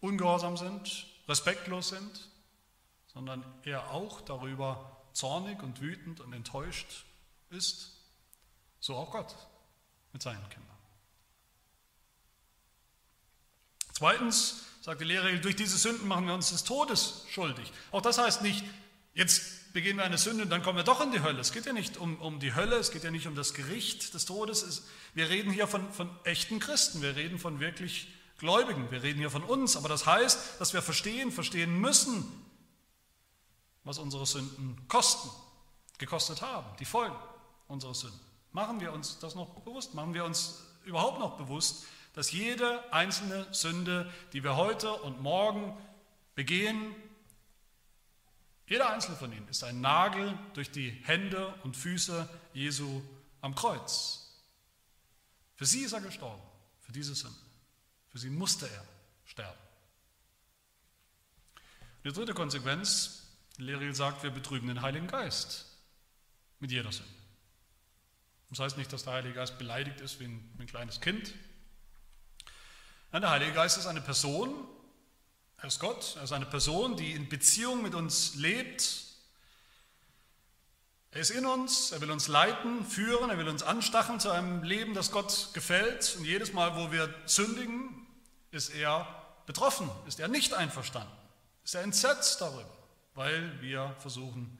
ungehorsam 0.00 0.56
sind, 0.56 1.06
respektlos 1.28 1.88
sind, 1.88 2.28
sondern 3.06 3.44
er 3.64 3.90
auch 3.90 4.20
darüber 4.20 4.96
zornig 5.12 5.62
und 5.62 5.80
wütend 5.80 6.20
und 6.20 6.32
enttäuscht 6.32 7.04
ist, 7.48 7.92
so 8.78 8.96
auch 8.96 9.10
Gott 9.10 9.34
mit 10.12 10.22
seinen 10.22 10.48
Kindern. 10.50 10.76
Zweitens 13.92 14.64
sagt 14.80 15.00
die 15.00 15.04
Lehre, 15.04 15.38
durch 15.38 15.56
diese 15.56 15.76
Sünden 15.76 16.08
machen 16.08 16.26
wir 16.26 16.34
uns 16.34 16.50
des 16.50 16.64
Todes 16.64 17.24
schuldig. 17.30 17.72
Auch 17.92 18.02
das 18.02 18.18
heißt 18.18 18.42
nicht, 18.42 18.64
jetzt 19.14 19.72
begehen 19.72 19.96
wir 19.96 20.04
eine 20.04 20.18
Sünde 20.18 20.44
und 20.44 20.50
dann 20.50 20.62
kommen 20.62 20.78
wir 20.78 20.84
doch 20.84 21.00
in 21.00 21.12
die 21.12 21.22
Hölle. 21.22 21.40
Es 21.40 21.52
geht 21.52 21.66
ja 21.66 21.72
nicht 21.72 21.96
um, 21.96 22.16
um 22.20 22.40
die 22.40 22.54
Hölle, 22.54 22.76
es 22.76 22.90
geht 22.90 23.04
ja 23.04 23.10
nicht 23.10 23.26
um 23.26 23.34
das 23.34 23.54
Gericht 23.54 24.14
des 24.14 24.24
Todes. 24.24 24.84
wir 25.14 25.28
reden 25.28 25.52
hier 25.52 25.66
von, 25.66 25.92
von 25.92 26.10
echten 26.24 26.58
Christen, 26.58 27.02
wir 27.02 27.14
reden 27.14 27.38
von 27.38 27.60
wirklich 27.60 28.08
Gläubigen, 28.38 28.90
wir 28.90 29.02
reden 29.02 29.18
hier 29.18 29.30
von 29.30 29.44
uns. 29.44 29.76
Aber 29.76 29.88
das 29.88 30.06
heißt, 30.06 30.60
dass 30.60 30.72
wir 30.72 30.82
verstehen, 30.82 31.30
verstehen 31.30 31.78
müssen, 31.78 32.26
was 33.84 33.98
unsere 33.98 34.26
Sünden 34.26 34.76
kosten, 34.88 35.28
gekostet 35.98 36.40
haben, 36.42 36.66
die 36.78 36.84
Folgen 36.84 37.16
unserer 37.68 37.94
Sünden. 37.94 38.18
Machen 38.52 38.80
wir 38.80 38.92
uns 38.92 39.18
das 39.20 39.34
noch 39.34 39.50
bewusst? 39.60 39.94
Machen 39.94 40.14
wir 40.14 40.24
uns 40.24 40.64
überhaupt 40.84 41.20
noch 41.20 41.36
bewusst, 41.36 41.84
dass 42.20 42.32
jede 42.32 42.92
einzelne 42.92 43.46
Sünde, 43.50 44.12
die 44.34 44.44
wir 44.44 44.54
heute 44.54 44.92
und 44.92 45.22
morgen 45.22 45.74
begehen, 46.34 46.94
jeder 48.66 48.90
einzelne 48.90 49.16
von 49.16 49.32
ihnen 49.32 49.48
ist 49.48 49.64
ein 49.64 49.80
Nagel 49.80 50.38
durch 50.52 50.70
die 50.70 50.90
Hände 50.90 51.54
und 51.62 51.78
Füße 51.78 52.28
Jesu 52.52 53.00
am 53.40 53.54
Kreuz. 53.54 54.38
Für 55.56 55.64
sie 55.64 55.80
ist 55.80 55.94
er 55.94 56.02
gestorben, 56.02 56.42
für 56.80 56.92
diese 56.92 57.14
Sünde. 57.14 57.38
Für 58.10 58.18
sie 58.18 58.28
musste 58.28 58.68
er 58.68 58.84
sterben. 59.24 59.58
Die 62.04 62.12
dritte 62.12 62.34
Konsequenz, 62.34 63.22
Leriel 63.56 63.94
sagt, 63.94 64.24
wir 64.24 64.30
betrüben 64.30 64.68
den 64.68 64.82
Heiligen 64.82 65.06
Geist 65.06 65.64
mit 66.58 66.70
jeder 66.70 66.92
Sünde. 66.92 67.14
Das 68.50 68.58
heißt 68.58 68.76
nicht, 68.76 68.92
dass 68.92 69.04
der 69.04 69.14
Heilige 69.14 69.36
Geist 69.36 69.56
beleidigt 69.56 70.02
ist 70.02 70.20
wie 70.20 70.24
ein, 70.24 70.52
wie 70.58 70.64
ein 70.64 70.66
kleines 70.66 71.00
Kind, 71.00 71.32
Nein, 73.12 73.22
der 73.22 73.30
Heilige 73.30 73.52
Geist 73.52 73.76
ist 73.76 73.86
eine 73.86 74.00
Person, 74.00 74.54
er 75.56 75.64
ist 75.64 75.80
Gott, 75.80 76.14
er 76.16 76.22
ist 76.22 76.32
eine 76.32 76.46
Person, 76.46 76.96
die 76.96 77.10
in 77.10 77.28
Beziehung 77.28 77.82
mit 77.82 77.96
uns 77.96 78.36
lebt. 78.36 79.04
Er 81.10 81.20
ist 81.20 81.30
in 81.30 81.44
uns, 81.44 81.90
er 81.90 82.00
will 82.00 82.12
uns 82.12 82.28
leiten, 82.28 82.84
führen, 82.86 83.30
er 83.30 83.36
will 83.36 83.48
uns 83.48 83.64
anstacheln 83.64 84.20
zu 84.20 84.30
einem 84.30 84.62
Leben, 84.62 84.94
das 84.94 85.10
Gott 85.10 85.48
gefällt. 85.54 86.14
Und 86.18 86.24
jedes 86.24 86.52
Mal, 86.52 86.76
wo 86.76 86.92
wir 86.92 87.12
sündigen, 87.26 88.06
ist 88.52 88.68
er 88.68 89.08
betroffen, 89.44 89.90
ist 90.06 90.20
er 90.20 90.28
nicht 90.28 90.54
einverstanden, 90.54 91.12
ist 91.64 91.74
er 91.74 91.82
entsetzt 91.82 92.40
darüber, 92.40 92.78
weil 93.14 93.60
wir 93.60 93.96
versuchen, 93.98 94.56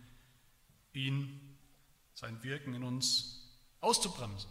ihn, 0.93 1.57
sein 2.15 2.43
Wirken 2.43 2.75
in 2.75 2.83
uns 2.83 3.49
auszubremsen. 3.81 4.51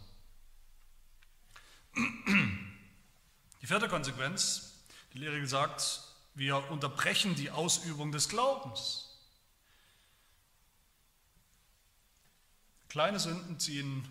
Die 3.62 3.66
vierte 3.66 3.88
Konsequenz, 3.88 4.72
die 5.12 5.18
Lehre 5.18 5.46
sagt, 5.46 6.02
wir 6.34 6.70
unterbrechen 6.70 7.34
die 7.34 7.50
Ausübung 7.50 8.12
des 8.12 8.28
Glaubens. 8.28 9.10
Kleine 12.88 13.20
Sünden 13.20 13.60
ziehen 13.60 14.08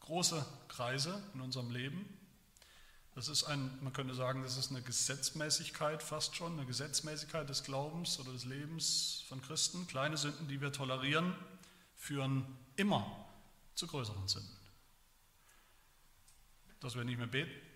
große 0.00 0.44
Kreise 0.68 1.22
in 1.34 1.40
unserem 1.40 1.70
Leben. 1.70 2.04
Das 3.14 3.28
ist 3.28 3.44
ein, 3.44 3.78
man 3.82 3.92
könnte 3.92 4.14
sagen, 4.14 4.42
das 4.42 4.56
ist 4.56 4.70
eine 4.70 4.82
Gesetzmäßigkeit 4.82 6.02
fast 6.02 6.36
schon, 6.36 6.54
eine 6.54 6.66
Gesetzmäßigkeit 6.66 7.48
des 7.48 7.64
Glaubens 7.64 8.18
oder 8.18 8.32
des 8.32 8.44
Lebens 8.44 9.24
von 9.28 9.40
Christen. 9.42 9.86
Kleine 9.86 10.16
Sünden, 10.16 10.48
die 10.48 10.60
wir 10.60 10.72
tolerieren, 10.72 11.34
führen 11.96 12.44
immer 12.76 13.28
zu 13.74 13.86
größeren 13.86 14.26
Sünden. 14.28 14.56
Dass 16.80 16.94
wir 16.94 17.04
nicht 17.04 17.18
mehr 17.18 17.26
beten, 17.26 17.69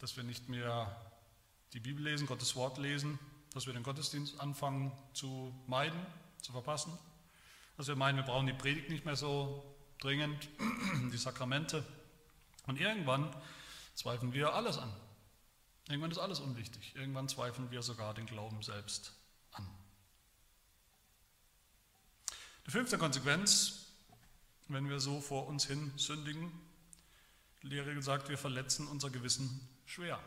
dass 0.00 0.16
wir 0.16 0.24
nicht 0.24 0.48
mehr 0.48 0.96
die 1.72 1.80
Bibel 1.80 2.02
lesen, 2.02 2.26
Gottes 2.26 2.56
Wort 2.56 2.78
lesen, 2.78 3.18
dass 3.52 3.66
wir 3.66 3.72
den 3.72 3.82
Gottesdienst 3.82 4.40
anfangen 4.40 4.92
zu 5.12 5.54
meiden, 5.66 6.00
zu 6.40 6.52
verpassen, 6.52 6.92
dass 7.76 7.86
wir 7.86 7.96
meinen, 7.96 8.16
wir 8.16 8.24
brauchen 8.24 8.46
die 8.46 8.52
Predigt 8.52 8.88
nicht 8.88 9.04
mehr 9.04 9.16
so 9.16 9.64
dringend, 10.00 10.48
die 11.12 11.16
Sakramente. 11.16 11.84
Und 12.66 12.80
irgendwann 12.80 13.34
zweifeln 13.94 14.32
wir 14.32 14.54
alles 14.54 14.78
an. 14.78 14.92
Irgendwann 15.88 16.10
ist 16.10 16.18
alles 16.18 16.40
unwichtig. 16.40 16.94
Irgendwann 16.96 17.28
zweifeln 17.28 17.70
wir 17.70 17.82
sogar 17.82 18.14
den 18.14 18.26
Glauben 18.26 18.62
selbst 18.62 19.12
an. 19.52 19.68
Die 22.66 22.70
fünfte 22.70 22.96
Konsequenz, 22.96 23.86
wenn 24.68 24.88
wir 24.88 25.00
so 25.00 25.20
vor 25.20 25.46
uns 25.46 25.66
hin 25.66 25.92
sündigen, 25.96 26.52
die 27.62 27.66
Lehre 27.66 27.94
gesagt, 27.94 28.28
wir 28.28 28.38
verletzen 28.38 28.86
unser 28.86 29.10
Gewissen 29.10 29.68
schwer. 29.90 30.20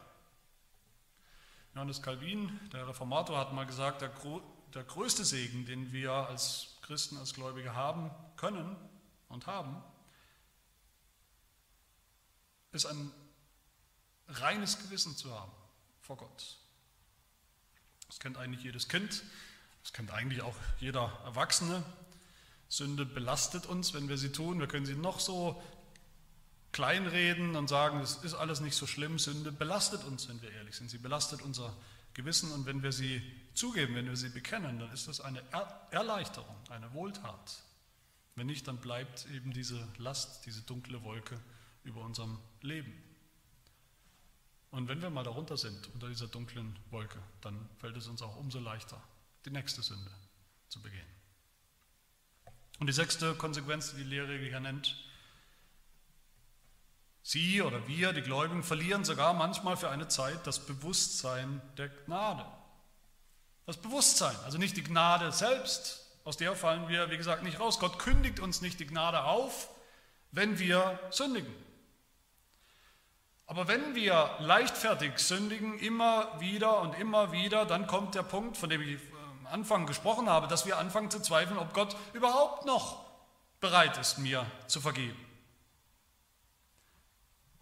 Johannes 1.73 2.02
Calvin, 2.02 2.60
der 2.71 2.88
Reformator, 2.88 3.39
hat 3.39 3.54
mal 3.54 3.65
gesagt, 3.65 4.02
der, 4.02 4.12
der 4.73 4.84
größte 4.84 5.23
Segen, 5.23 5.65
den 5.65 5.91
wir 5.91 6.12
als 6.12 6.78
Christen, 6.82 7.17
als 7.17 7.34
Gläubige 7.34 7.73
haben 7.73 8.12
können 8.36 8.76
und 9.30 9.47
haben, 9.47 9.82
ist 12.73 12.86
ein 12.86 13.12
reines 14.28 14.80
Gewissen 14.80 15.15
zu 15.15 15.34
haben 15.34 15.52
vor 16.02 16.17
Gott. 16.17 16.58
Das 18.08 18.19
kennt 18.19 18.38
eigentlich 18.38 18.63
jedes 18.63 18.89
Kind, 18.89 19.23
das 19.82 19.93
kennt 19.93 20.12
eigentlich 20.12 20.41
auch 20.41 20.56
jeder 20.80 21.21
Erwachsene. 21.23 21.84
Sünde 22.67 23.06
belastet 23.06 23.65
uns, 23.65 23.93
wenn 23.93 24.10
wir 24.10 24.17
sie 24.17 24.32
tun. 24.32 24.60
Wir 24.60 24.67
können 24.67 24.86
sie 24.86 24.95
noch 24.95 25.19
so 25.19 25.62
kleinreden 26.74 27.56
und 27.56 27.70
sagen, 27.70 28.02
es 28.02 28.16
ist 28.24 28.34
alles 28.34 28.60
nicht 28.60 28.76
so 28.76 28.86
schlimm. 28.86 29.20
Sünde 29.20 29.52
belastet 29.52 30.04
uns, 30.04 30.28
wenn 30.28 30.42
wir 30.42 30.52
ehrlich 30.52 30.76
sind. 30.76 30.90
Sie 30.90 30.98
belastet 30.98 31.42
unser 31.42 31.74
Gewissen 32.14 32.52
und 32.52 32.66
wenn 32.66 32.84
wir 32.84 32.92
sie 32.92 33.22
zugeben, 33.54 33.96
wenn 33.96 34.08
wir 34.08 34.18
sie 34.18 34.30
bekennen, 34.30 34.80
dann 34.80 34.92
ist 34.92 35.08
das 35.08 35.22
eine 35.22 35.42
Erleichterung, 35.92 36.56
eine 36.70 36.92
Wohltat. 36.94 37.64
Wenn 38.36 38.48
nicht, 38.48 38.68
dann 38.68 38.78
bleibt 38.78 39.28
eben 39.32 39.54
diese 39.54 39.88
Last, 39.98 40.46
diese 40.46 40.62
dunkle 40.64 41.04
Wolke 41.04 41.40
über 41.84 42.02
unserem 42.02 42.40
Leben. 42.62 42.92
Und 44.72 44.88
wenn 44.88 45.02
wir 45.04 45.12
mal 45.12 45.24
darunter 45.24 45.56
sind, 45.56 45.88
unter 45.94 46.10
dieser 46.10 46.28
dunklen 46.28 46.76
Wolke, 46.90 47.20
dann 47.42 47.70
fällt 47.78 47.96
es 47.96 48.08
uns 48.08 48.24
auch 48.24 48.36
umso 48.38 48.60
leichter, 48.60 49.00
die 49.46 49.52
nächste 49.52 49.84
Sünde 49.84 50.10
zu 50.70 50.82
begehen. 50.82 51.06
Und 52.80 52.88
die 52.88 52.94
sechste 52.94 53.36
Konsequenz, 53.36 53.92
die 53.92 53.98
die 53.98 54.10
Lehre 54.10 54.36
hier 54.36 54.60
nennt, 54.60 54.98
Sie 57.24 57.62
oder 57.62 57.88
wir, 57.88 58.12
die 58.12 58.22
Gläubigen, 58.22 58.64
verlieren 58.64 59.06
sogar 59.06 59.34
manchmal 59.34 59.78
für 59.78 59.90
eine 59.90 60.10
Zeit 60.10 60.46
das 60.46 60.60
Bewusstsein 60.60 61.62
der 61.78 61.88
Gnade. 61.88 62.46
Das 63.66 63.78
Bewusstsein, 63.78 64.36
also 64.44 64.58
nicht 64.58 64.76
die 64.76 64.84
Gnade 64.84 65.32
selbst, 65.32 66.06
aus 66.26 66.36
der 66.36 66.54
fallen 66.56 66.90
wir, 66.90 67.10
wie 67.10 67.18
gesagt, 67.18 67.44
nicht 67.44 67.62
raus. 67.62 67.80
Gott 67.80 67.98
kündigt 67.98 68.42
uns 68.42 68.62
nicht 68.62 68.80
die 68.82 68.86
Gnade 68.86 69.24
auf, 69.24 69.70
wenn 70.32 70.60
wir 70.60 71.00
sündigen. 71.12 71.54
Aber 73.46 73.68
wenn 73.68 73.96
wir 73.96 74.36
leichtfertig 74.40 75.18
sündigen, 75.20 75.80
immer 75.80 76.40
wieder 76.42 76.82
und 76.82 76.98
immer 77.00 77.32
wieder, 77.32 77.66
dann 77.66 77.88
kommt 77.88 78.16
der 78.16 78.24
Punkt, 78.24 78.58
von 78.58 78.70
dem 78.70 78.82
ich 78.82 79.00
am 79.40 79.48
Anfang 79.48 79.86
gesprochen 79.86 80.30
habe, 80.30 80.48
dass 80.48 80.66
wir 80.66 80.78
anfangen 80.78 81.12
zu 81.12 81.22
zweifeln, 81.22 81.58
ob 81.58 81.74
Gott 81.74 81.96
überhaupt 82.14 82.66
noch 82.66 83.06
bereit 83.62 83.98
ist, 83.98 84.18
mir 84.18 84.46
zu 84.68 84.82
vergeben. 84.82 85.23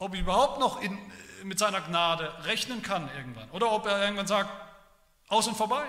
Ob 0.01 0.15
ich 0.15 0.21
überhaupt 0.21 0.59
noch 0.59 0.81
in, 0.81 0.97
mit 1.43 1.59
seiner 1.59 1.79
Gnade 1.79 2.43
rechnen 2.45 2.81
kann 2.81 3.07
irgendwann. 3.13 3.51
Oder 3.51 3.71
ob 3.71 3.85
er 3.85 4.01
irgendwann 4.01 4.25
sagt, 4.25 4.49
aus 5.27 5.47
und 5.47 5.55
vorbei. 5.55 5.85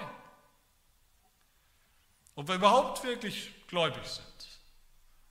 Ob 2.35 2.47
wir 2.47 2.57
überhaupt 2.57 3.03
wirklich 3.05 3.55
gläubig 3.69 4.07
sind. 4.07 4.61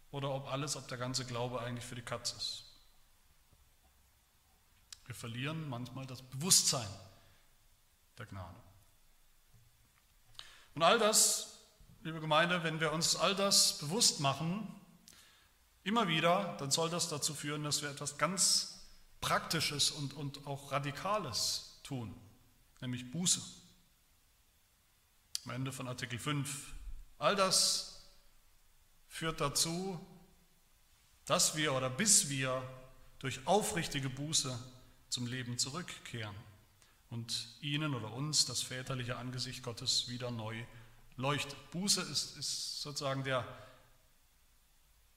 Oder 0.10 0.32
ob 0.32 0.52
alles, 0.52 0.76
ob 0.76 0.88
der 0.88 0.98
ganze 0.98 1.26
Glaube 1.26 1.62
eigentlich 1.62 1.86
für 1.86 1.94
die 1.94 2.02
Katze 2.02 2.36
ist. 2.36 2.63
Wir 5.06 5.13
verlieren 5.13 5.70
manchmal 5.70 6.08
das 6.08 6.24
Bewusstsein 6.24 6.89
der 8.17 8.26
Gnade. 8.26 8.58
Und 10.74 10.82
all 10.82 10.98
das, 10.98 11.60
liebe 12.02 12.20
Gemeinde, 12.20 12.63
wenn 12.63 12.80
wir 12.80 12.94
uns 12.94 13.15
all 13.15 13.36
das 13.36 13.78
bewusst 13.78 14.22
machen, 14.22 14.67
immer 15.84 16.08
wieder, 16.08 16.58
dann 16.58 16.72
soll 16.72 16.89
das 16.89 17.10
dazu 17.10 17.36
führen, 17.36 17.63
dass 17.63 17.84
wir 17.84 17.91
etwas 17.91 18.17
ganz 18.17 18.71
Praktisches 19.22 19.92
und, 19.92 20.14
und 20.14 20.46
auch 20.46 20.72
Radikales 20.72 21.80
tun, 21.84 22.14
nämlich 22.82 23.10
Buße. 23.12 23.42
Am 25.46 25.52
Ende 25.52 25.72
von 25.72 25.88
Artikel 25.88 26.20
5. 26.20 26.74
All 27.18 27.36
das 27.36 28.02
führt 29.08 29.40
dazu, 29.40 30.00
dass 31.26 31.56
wir 31.56 31.74
oder 31.74 31.90
bis 31.90 32.30
wir 32.30 32.62
durch 33.20 33.46
aufrichtige 33.48 34.10
Buße 34.10 34.58
zum 35.10 35.28
Leben 35.28 35.58
zurückkehren 35.58 36.36
und 37.10 37.48
ihnen 37.62 37.94
oder 37.94 38.12
uns 38.14 38.46
das 38.46 38.62
väterliche 38.62 39.18
Angesicht 39.18 39.64
Gottes 39.64 40.10
wieder 40.10 40.32
neu 40.32 40.66
leuchtet. 41.18 41.58
Buße 41.72 42.02
ist, 42.02 42.38
ist 42.38 42.82
sozusagen 42.82 43.24
der, 43.24 43.46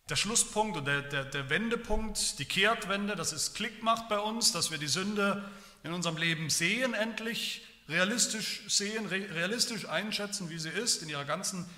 der 0.08 0.16
Schlusspunkt 0.16 0.76
und 0.76 0.84
der, 0.84 1.02
der, 1.02 1.24
der 1.24 1.48
Wendepunkt, 1.48 2.38
die 2.38 2.44
Kehrtwende, 2.44 3.16
dass 3.16 3.32
es 3.32 3.54
Klick 3.54 3.82
macht 3.82 4.08
bei 4.08 4.18
uns, 4.18 4.52
dass 4.52 4.70
wir 4.70 4.78
die 4.78 4.88
Sünde 4.88 5.50
in 5.82 5.92
unserem 5.92 6.16
Leben 6.16 6.50
sehen 6.50 6.94
endlich, 6.94 7.66
realistisch 7.88 8.62
sehen, 8.68 9.06
realistisch 9.06 9.88
einschätzen, 9.88 10.50
wie 10.50 10.58
sie 10.58 10.70
ist, 10.70 11.02
in 11.02 11.08
ihrer 11.08 11.24
ganzen 11.24 11.68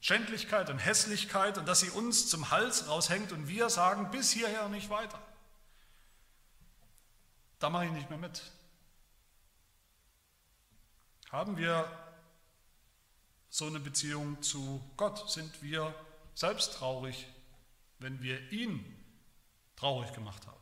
Schändlichkeit 0.00 0.70
und 0.70 0.78
Hässlichkeit 0.78 1.58
und 1.58 1.66
dass 1.66 1.80
sie 1.80 1.90
uns 1.90 2.28
zum 2.28 2.50
Hals 2.50 2.88
raushängt 2.88 3.32
und 3.32 3.48
wir 3.48 3.70
sagen, 3.70 4.10
bis 4.10 4.30
hierher 4.30 4.68
nicht 4.68 4.90
weiter. 4.90 5.20
Da 7.58 7.70
mache 7.70 7.86
ich 7.86 7.92
nicht 7.92 8.10
mehr 8.10 8.18
mit. 8.18 8.42
Haben 11.30 11.56
wir 11.56 11.90
so 13.48 13.66
eine 13.66 13.80
Beziehung 13.80 14.42
zu 14.42 14.80
Gott? 14.96 15.30
Sind 15.30 15.62
wir 15.62 15.94
selbst 16.34 16.74
traurig, 16.74 17.26
wenn 17.98 18.22
wir 18.22 18.52
ihn 18.52 18.84
traurig 19.76 20.12
gemacht 20.12 20.46
haben? 20.46 20.60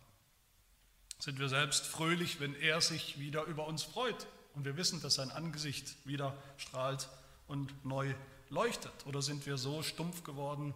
Sind 1.19 1.39
wir 1.39 1.49
selbst 1.49 1.87
fröhlich, 1.87 2.41
wenn 2.41 2.55
er 2.55 2.81
sich 2.81 3.19
wieder 3.19 3.45
über 3.45 3.67
uns 3.67 3.83
freut 3.83 4.27
und 4.55 4.65
wir 4.65 4.77
wissen, 4.77 5.01
dass 5.01 5.15
sein 5.15 5.31
Angesicht 5.31 5.97
wieder 6.07 6.37
strahlt 6.59 7.09
und 7.47 7.85
neu 7.85 8.15
leuchtet? 8.51 9.07
Oder 9.07 9.23
sind 9.23 9.47
wir 9.47 9.57
so 9.57 9.83
stumpf 9.83 10.23
geworden 10.25 10.75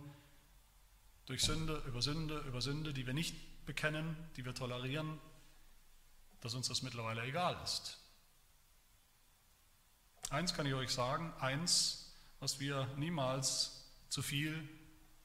durch 1.27 1.43
Sünde 1.43 1.83
über 1.87 2.01
Sünde 2.01 2.39
über 2.47 2.61
Sünde, 2.61 2.93
die 2.93 3.07
wir 3.07 3.15
nicht 3.15 3.35
bekennen, 3.67 4.17
die 4.37 4.45
wir 4.45 4.55
tolerieren, 4.55 5.19
dass 6.41 6.55
uns 6.55 6.69
das 6.69 6.83
mittlerweile 6.83 7.25
egal 7.25 7.61
ist? 7.63 7.99
Eins 10.31 10.55
kann 10.55 10.67
ich 10.67 10.75
euch 10.75 10.91
sagen, 10.91 11.33
eins, 11.41 12.13
was 12.41 12.61
wir 12.61 12.87
niemals 12.97 13.85
zu 14.09 14.23
viel, 14.23 14.69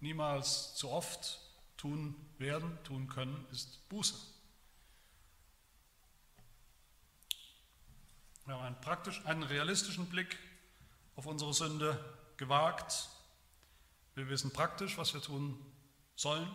niemals 0.03 0.75
zu 0.75 0.89
oft 0.89 1.39
tun 1.77 2.15
werden, 2.37 2.77
tun 2.83 3.07
können, 3.07 3.47
ist 3.51 3.87
Buße. 3.89 4.13
Wir 8.45 8.55
haben 8.55 8.65
einen, 8.65 8.81
praktisch, 8.81 9.25
einen 9.25 9.43
realistischen 9.43 10.07
Blick 10.07 10.37
auf 11.15 11.25
unsere 11.25 11.53
Sünde 11.53 11.97
gewagt. 12.37 13.09
Wir 14.15 14.27
wissen 14.27 14.51
praktisch, 14.51 14.97
was 14.97 15.13
wir 15.13 15.21
tun 15.21 15.57
sollen. 16.15 16.49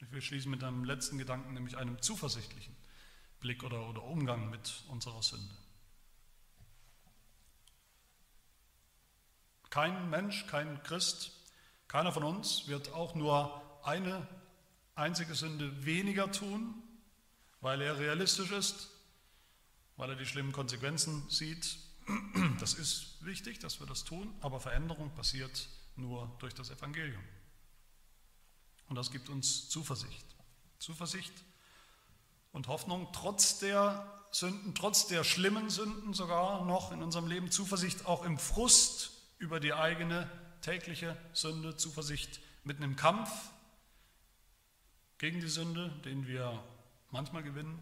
Und 0.00 0.12
wir 0.12 0.20
schließen 0.20 0.50
mit 0.50 0.62
einem 0.62 0.84
letzten 0.84 1.16
Gedanken, 1.16 1.54
nämlich 1.54 1.78
einem 1.78 2.00
zuversichtlichen 2.02 2.76
Blick 3.40 3.64
oder, 3.64 3.88
oder 3.88 4.02
Umgang 4.02 4.50
mit 4.50 4.84
unserer 4.88 5.22
Sünde. 5.22 5.54
Kein 9.70 10.10
Mensch, 10.10 10.46
kein 10.46 10.82
Christ, 10.82 11.33
keiner 11.94 12.10
von 12.10 12.24
uns 12.24 12.66
wird 12.66 12.92
auch 12.92 13.14
nur 13.14 13.62
eine 13.84 14.26
einzige 14.96 15.36
Sünde 15.36 15.86
weniger 15.86 16.32
tun, 16.32 16.74
weil 17.60 17.80
er 17.80 18.00
realistisch 18.00 18.50
ist, 18.50 18.90
weil 19.96 20.10
er 20.10 20.16
die 20.16 20.26
schlimmen 20.26 20.50
Konsequenzen 20.50 21.24
sieht. 21.30 21.78
Das 22.58 22.74
ist 22.74 23.24
wichtig, 23.24 23.60
dass 23.60 23.78
wir 23.78 23.86
das 23.86 24.02
tun, 24.02 24.34
aber 24.40 24.58
Veränderung 24.58 25.14
passiert 25.14 25.68
nur 25.94 26.34
durch 26.40 26.52
das 26.52 26.70
Evangelium. 26.70 27.22
Und 28.88 28.96
das 28.96 29.12
gibt 29.12 29.28
uns 29.28 29.68
Zuversicht. 29.68 30.26
Zuversicht 30.80 31.44
und 32.50 32.66
Hoffnung, 32.66 33.06
trotz 33.12 33.60
der 33.60 34.26
Sünden, 34.32 34.74
trotz 34.74 35.06
der 35.06 35.22
schlimmen 35.22 35.70
Sünden 35.70 36.12
sogar 36.12 36.64
noch 36.64 36.90
in 36.90 37.04
unserem 37.04 37.28
Leben, 37.28 37.52
Zuversicht 37.52 38.06
auch 38.06 38.24
im 38.24 38.36
Frust 38.36 39.12
über 39.38 39.60
die 39.60 39.74
eigene 39.74 40.28
tägliche 40.64 41.14
Sünde, 41.34 41.76
Zuversicht 41.76 42.40
mitten 42.64 42.82
im 42.82 42.96
Kampf 42.96 43.30
gegen 45.18 45.40
die 45.40 45.48
Sünde, 45.48 45.90
den 46.06 46.26
wir 46.26 46.64
manchmal 47.10 47.42
gewinnen, 47.42 47.78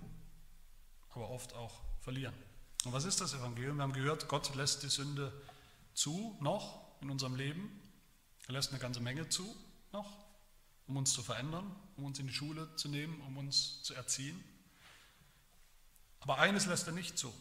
aber 1.10 1.30
oft 1.30 1.54
auch 1.54 1.80
verlieren. 2.00 2.34
Und 2.84 2.92
was 2.92 3.04
ist 3.04 3.20
das 3.20 3.34
Evangelium? 3.34 3.76
Wir 3.76 3.84
haben 3.84 3.92
gehört, 3.92 4.26
Gott 4.26 4.52
lässt 4.56 4.82
die 4.82 4.88
Sünde 4.88 5.32
zu, 5.94 6.36
noch 6.40 7.00
in 7.00 7.08
unserem 7.08 7.36
Leben. 7.36 7.70
Er 8.48 8.54
lässt 8.54 8.70
eine 8.70 8.80
ganze 8.80 9.00
Menge 9.00 9.28
zu, 9.28 9.46
noch, 9.92 10.10
um 10.88 10.96
uns 10.96 11.12
zu 11.12 11.22
verändern, 11.22 11.72
um 11.96 12.04
uns 12.06 12.18
in 12.18 12.26
die 12.26 12.34
Schule 12.34 12.74
zu 12.74 12.88
nehmen, 12.88 13.20
um 13.20 13.36
uns 13.36 13.84
zu 13.84 13.94
erziehen. 13.94 14.42
Aber 16.18 16.38
eines 16.38 16.66
lässt 16.66 16.88
er 16.88 16.92
nicht 16.92 17.16
zu. 17.16 17.32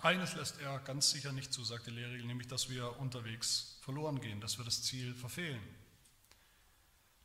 Eines 0.00 0.34
lässt 0.34 0.60
er 0.60 0.78
ganz 0.80 1.10
sicher 1.10 1.32
nicht 1.32 1.52
zu, 1.52 1.64
sagt 1.64 1.86
die 1.86 1.90
Lehrregel, 1.90 2.26
nämlich 2.26 2.48
dass 2.48 2.68
wir 2.68 2.98
unterwegs 2.98 3.78
verloren 3.80 4.20
gehen, 4.20 4.40
dass 4.40 4.58
wir 4.58 4.64
das 4.64 4.82
Ziel 4.82 5.14
verfehlen, 5.14 5.62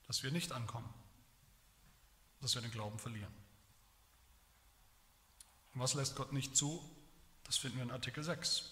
dass 0.08 0.24
wir 0.24 0.32
nicht 0.32 0.52
ankommen, 0.52 0.92
dass 2.40 2.56
wir 2.56 2.62
den 2.62 2.72
Glauben 2.72 2.98
verlieren. 2.98 3.34
Und 5.74 5.82
was 5.82 5.94
lässt 5.94 6.16
Gott 6.16 6.32
nicht 6.34 6.56
zu? 6.56 6.82
Das 7.44 7.58
finden 7.58 7.78
wir 7.78 7.84
in 7.84 7.92
Artikel 7.92 8.24
6. 8.24 8.64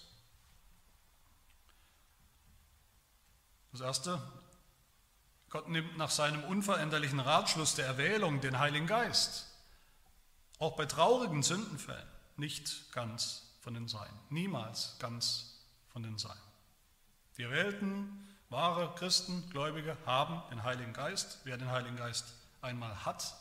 Das 3.72 3.82
erste, 3.82 4.20
Gott 5.50 5.68
nimmt 5.68 5.96
nach 5.96 6.10
seinem 6.10 6.42
unveränderlichen 6.44 7.20
Ratschluss 7.20 7.74
der 7.74 7.86
Erwählung 7.86 8.40
den 8.40 8.58
Heiligen 8.58 8.86
Geist, 8.86 9.46
auch 10.58 10.76
bei 10.76 10.86
traurigen 10.86 11.42
Sündenfällen, 11.42 12.08
nicht 12.36 12.92
ganz 12.92 13.49
von 13.60 13.74
den 13.74 13.88
Sein. 13.88 14.10
Niemals 14.30 14.96
ganz 14.98 15.60
von 15.88 16.02
den 16.02 16.18
Sein. 16.18 16.36
Die 17.36 17.42
erwählten, 17.42 18.28
wahre 18.48 18.94
Christen, 18.96 19.48
Gläubige 19.50 19.96
haben 20.04 20.42
den 20.50 20.62
Heiligen 20.62 20.92
Geist. 20.92 21.40
Wer 21.44 21.56
den 21.56 21.70
Heiligen 21.70 21.96
Geist 21.96 22.34
einmal 22.60 23.04
hat, 23.04 23.34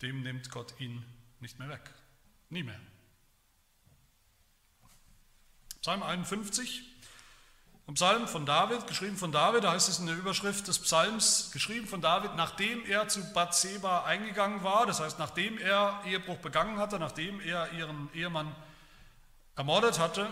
dem 0.00 0.22
nimmt 0.22 0.50
Gott 0.50 0.74
ihn 0.80 1.04
nicht 1.40 1.58
mehr 1.58 1.68
weg. 1.68 1.90
Nie 2.48 2.62
mehr. 2.62 2.80
Psalm 5.80 6.02
51, 6.02 6.84
ein 7.88 7.94
Psalm 7.94 8.28
von 8.28 8.46
David, 8.46 8.86
geschrieben 8.86 9.16
von 9.16 9.32
David, 9.32 9.64
da 9.64 9.72
heißt 9.72 9.88
es 9.88 9.98
in 9.98 10.06
der 10.06 10.16
Überschrift 10.16 10.68
des 10.68 10.78
Psalms, 10.78 11.50
geschrieben 11.52 11.88
von 11.88 12.00
David, 12.00 12.36
nachdem 12.36 12.86
er 12.86 13.08
zu 13.08 13.32
Bathseba 13.32 14.04
eingegangen 14.04 14.62
war, 14.62 14.86
das 14.86 15.00
heißt, 15.00 15.18
nachdem 15.18 15.58
er 15.58 16.00
Ehebruch 16.06 16.38
begangen 16.38 16.78
hatte, 16.78 17.00
nachdem 17.00 17.40
er 17.40 17.72
ihren 17.72 18.08
Ehemann 18.14 18.54
ermordet 19.56 19.98
hatte, 19.98 20.28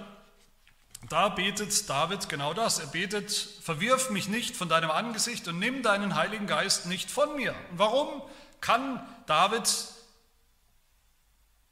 da 1.09 1.31
betet 1.31 1.89
David 1.89 2.29
genau 2.29 2.53
das. 2.53 2.79
Er 2.79 2.87
betet, 2.87 3.31
verwirf 3.31 4.11
mich 4.11 4.29
nicht 4.29 4.57
von 4.57 4.69
deinem 4.69 4.91
Angesicht 4.91 5.49
und 5.49 5.59
nimm 5.59 5.83
deinen 5.83 6.15
Heiligen 6.15 6.47
Geist 6.47 6.87
nicht 6.87 7.11
von 7.11 7.37
mir. 7.37 7.55
Und 7.71 7.79
warum 7.79 8.23
kann 8.61 9.07
David, 9.27 9.69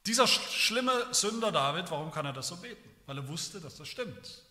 dieser 0.06 0.26
schlimme 0.26 1.12
Sünder 1.12 1.52
David, 1.52 1.90
warum 1.90 2.10
kann 2.10 2.24
er 2.24 2.32
das 2.32 2.48
so 2.48 2.56
beten? 2.56 2.88
Weil 3.06 3.18
er 3.18 3.28
wusste, 3.28 3.60
dass 3.60 3.76
das 3.76 3.88
stimmt. 3.88 4.42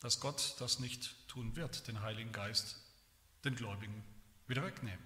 Dass 0.00 0.20
Gott 0.20 0.56
das 0.58 0.80
nicht 0.80 1.28
tun 1.28 1.54
wird, 1.54 1.86
den 1.86 2.02
Heiligen 2.02 2.32
Geist 2.32 2.76
den 3.44 3.54
Gläubigen 3.54 4.04
wieder 4.46 4.64
wegnehmen. 4.64 4.98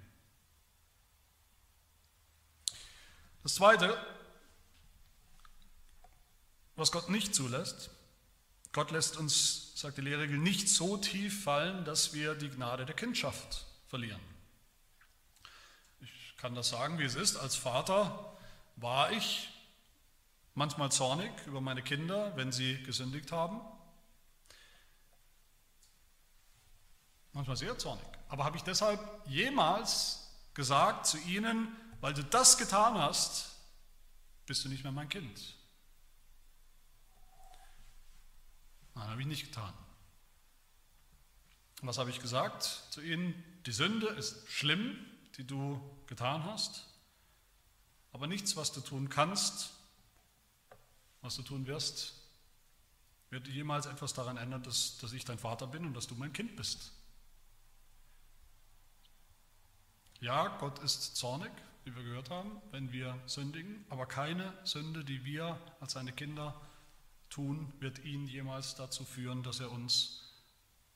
Das 3.42 3.56
Zweite, 3.56 3.98
was 6.76 6.92
Gott 6.92 7.08
nicht 7.08 7.34
zulässt, 7.34 7.90
Gott 8.72 8.90
lässt 8.90 9.18
uns, 9.18 9.72
sagt 9.74 9.98
die 9.98 10.02
Lehrregel, 10.02 10.38
nicht 10.38 10.68
so 10.68 10.96
tief 10.96 11.44
fallen, 11.44 11.84
dass 11.84 12.14
wir 12.14 12.34
die 12.34 12.48
Gnade 12.48 12.86
der 12.86 12.96
Kindschaft 12.96 13.66
verlieren. 13.88 14.20
Ich 16.00 16.36
kann 16.38 16.54
das 16.54 16.70
sagen, 16.70 16.98
wie 16.98 17.04
es 17.04 17.14
ist. 17.14 17.36
Als 17.36 17.54
Vater 17.54 18.36
war 18.76 19.12
ich 19.12 19.50
manchmal 20.54 20.90
zornig 20.90 21.30
über 21.46 21.60
meine 21.60 21.82
Kinder, 21.82 22.34
wenn 22.36 22.50
sie 22.50 22.82
gesündigt 22.82 23.30
haben. 23.30 23.60
Manchmal 27.34 27.56
sehr 27.56 27.78
zornig. 27.78 28.06
Aber 28.28 28.44
habe 28.44 28.56
ich 28.56 28.62
deshalb 28.62 29.00
jemals 29.26 30.30
gesagt 30.54 31.06
zu 31.06 31.18
ihnen, 31.18 31.76
weil 32.00 32.14
du 32.14 32.24
das 32.24 32.56
getan 32.56 32.94
hast, 32.94 33.50
bist 34.46 34.64
du 34.64 34.70
nicht 34.70 34.82
mehr 34.82 34.92
mein 34.92 35.08
Kind? 35.08 35.54
Nein, 38.94 39.08
habe 39.08 39.20
ich 39.20 39.26
nicht 39.26 39.46
getan. 39.46 39.72
Was 41.82 41.98
habe 41.98 42.10
ich 42.10 42.20
gesagt 42.20 42.62
zu 42.90 43.00
ihnen? 43.00 43.34
Die 43.66 43.72
Sünde 43.72 44.06
ist 44.08 44.48
schlimm, 44.50 44.96
die 45.36 45.46
du 45.46 45.80
getan 46.06 46.44
hast, 46.44 46.86
aber 48.12 48.26
nichts, 48.26 48.56
was 48.56 48.72
du 48.72 48.80
tun 48.80 49.08
kannst, 49.08 49.70
was 51.22 51.36
du 51.36 51.42
tun 51.42 51.66
wirst, 51.66 52.14
wird 53.30 53.48
jemals 53.48 53.86
etwas 53.86 54.12
daran 54.12 54.36
ändern, 54.36 54.62
dass, 54.62 54.98
dass 54.98 55.12
ich 55.12 55.24
dein 55.24 55.38
Vater 55.38 55.66
bin 55.66 55.86
und 55.86 55.94
dass 55.94 56.06
du 56.06 56.14
mein 56.14 56.32
Kind 56.32 56.54
bist. 56.54 56.92
Ja, 60.20 60.48
Gott 60.58 60.78
ist 60.80 61.16
zornig, 61.16 61.50
wie 61.84 61.96
wir 61.96 62.02
gehört 62.02 62.30
haben, 62.30 62.60
wenn 62.70 62.92
wir 62.92 63.18
sündigen, 63.26 63.84
aber 63.88 64.06
keine 64.06 64.52
Sünde, 64.64 65.04
die 65.04 65.24
wir 65.24 65.58
als 65.80 65.94
seine 65.94 66.12
Kinder 66.12 66.60
tun, 67.32 67.72
wird 67.80 67.98
ihn 68.00 68.28
jemals 68.28 68.74
dazu 68.74 69.04
führen, 69.04 69.42
dass 69.42 69.60
er 69.60 69.70
uns 69.70 70.22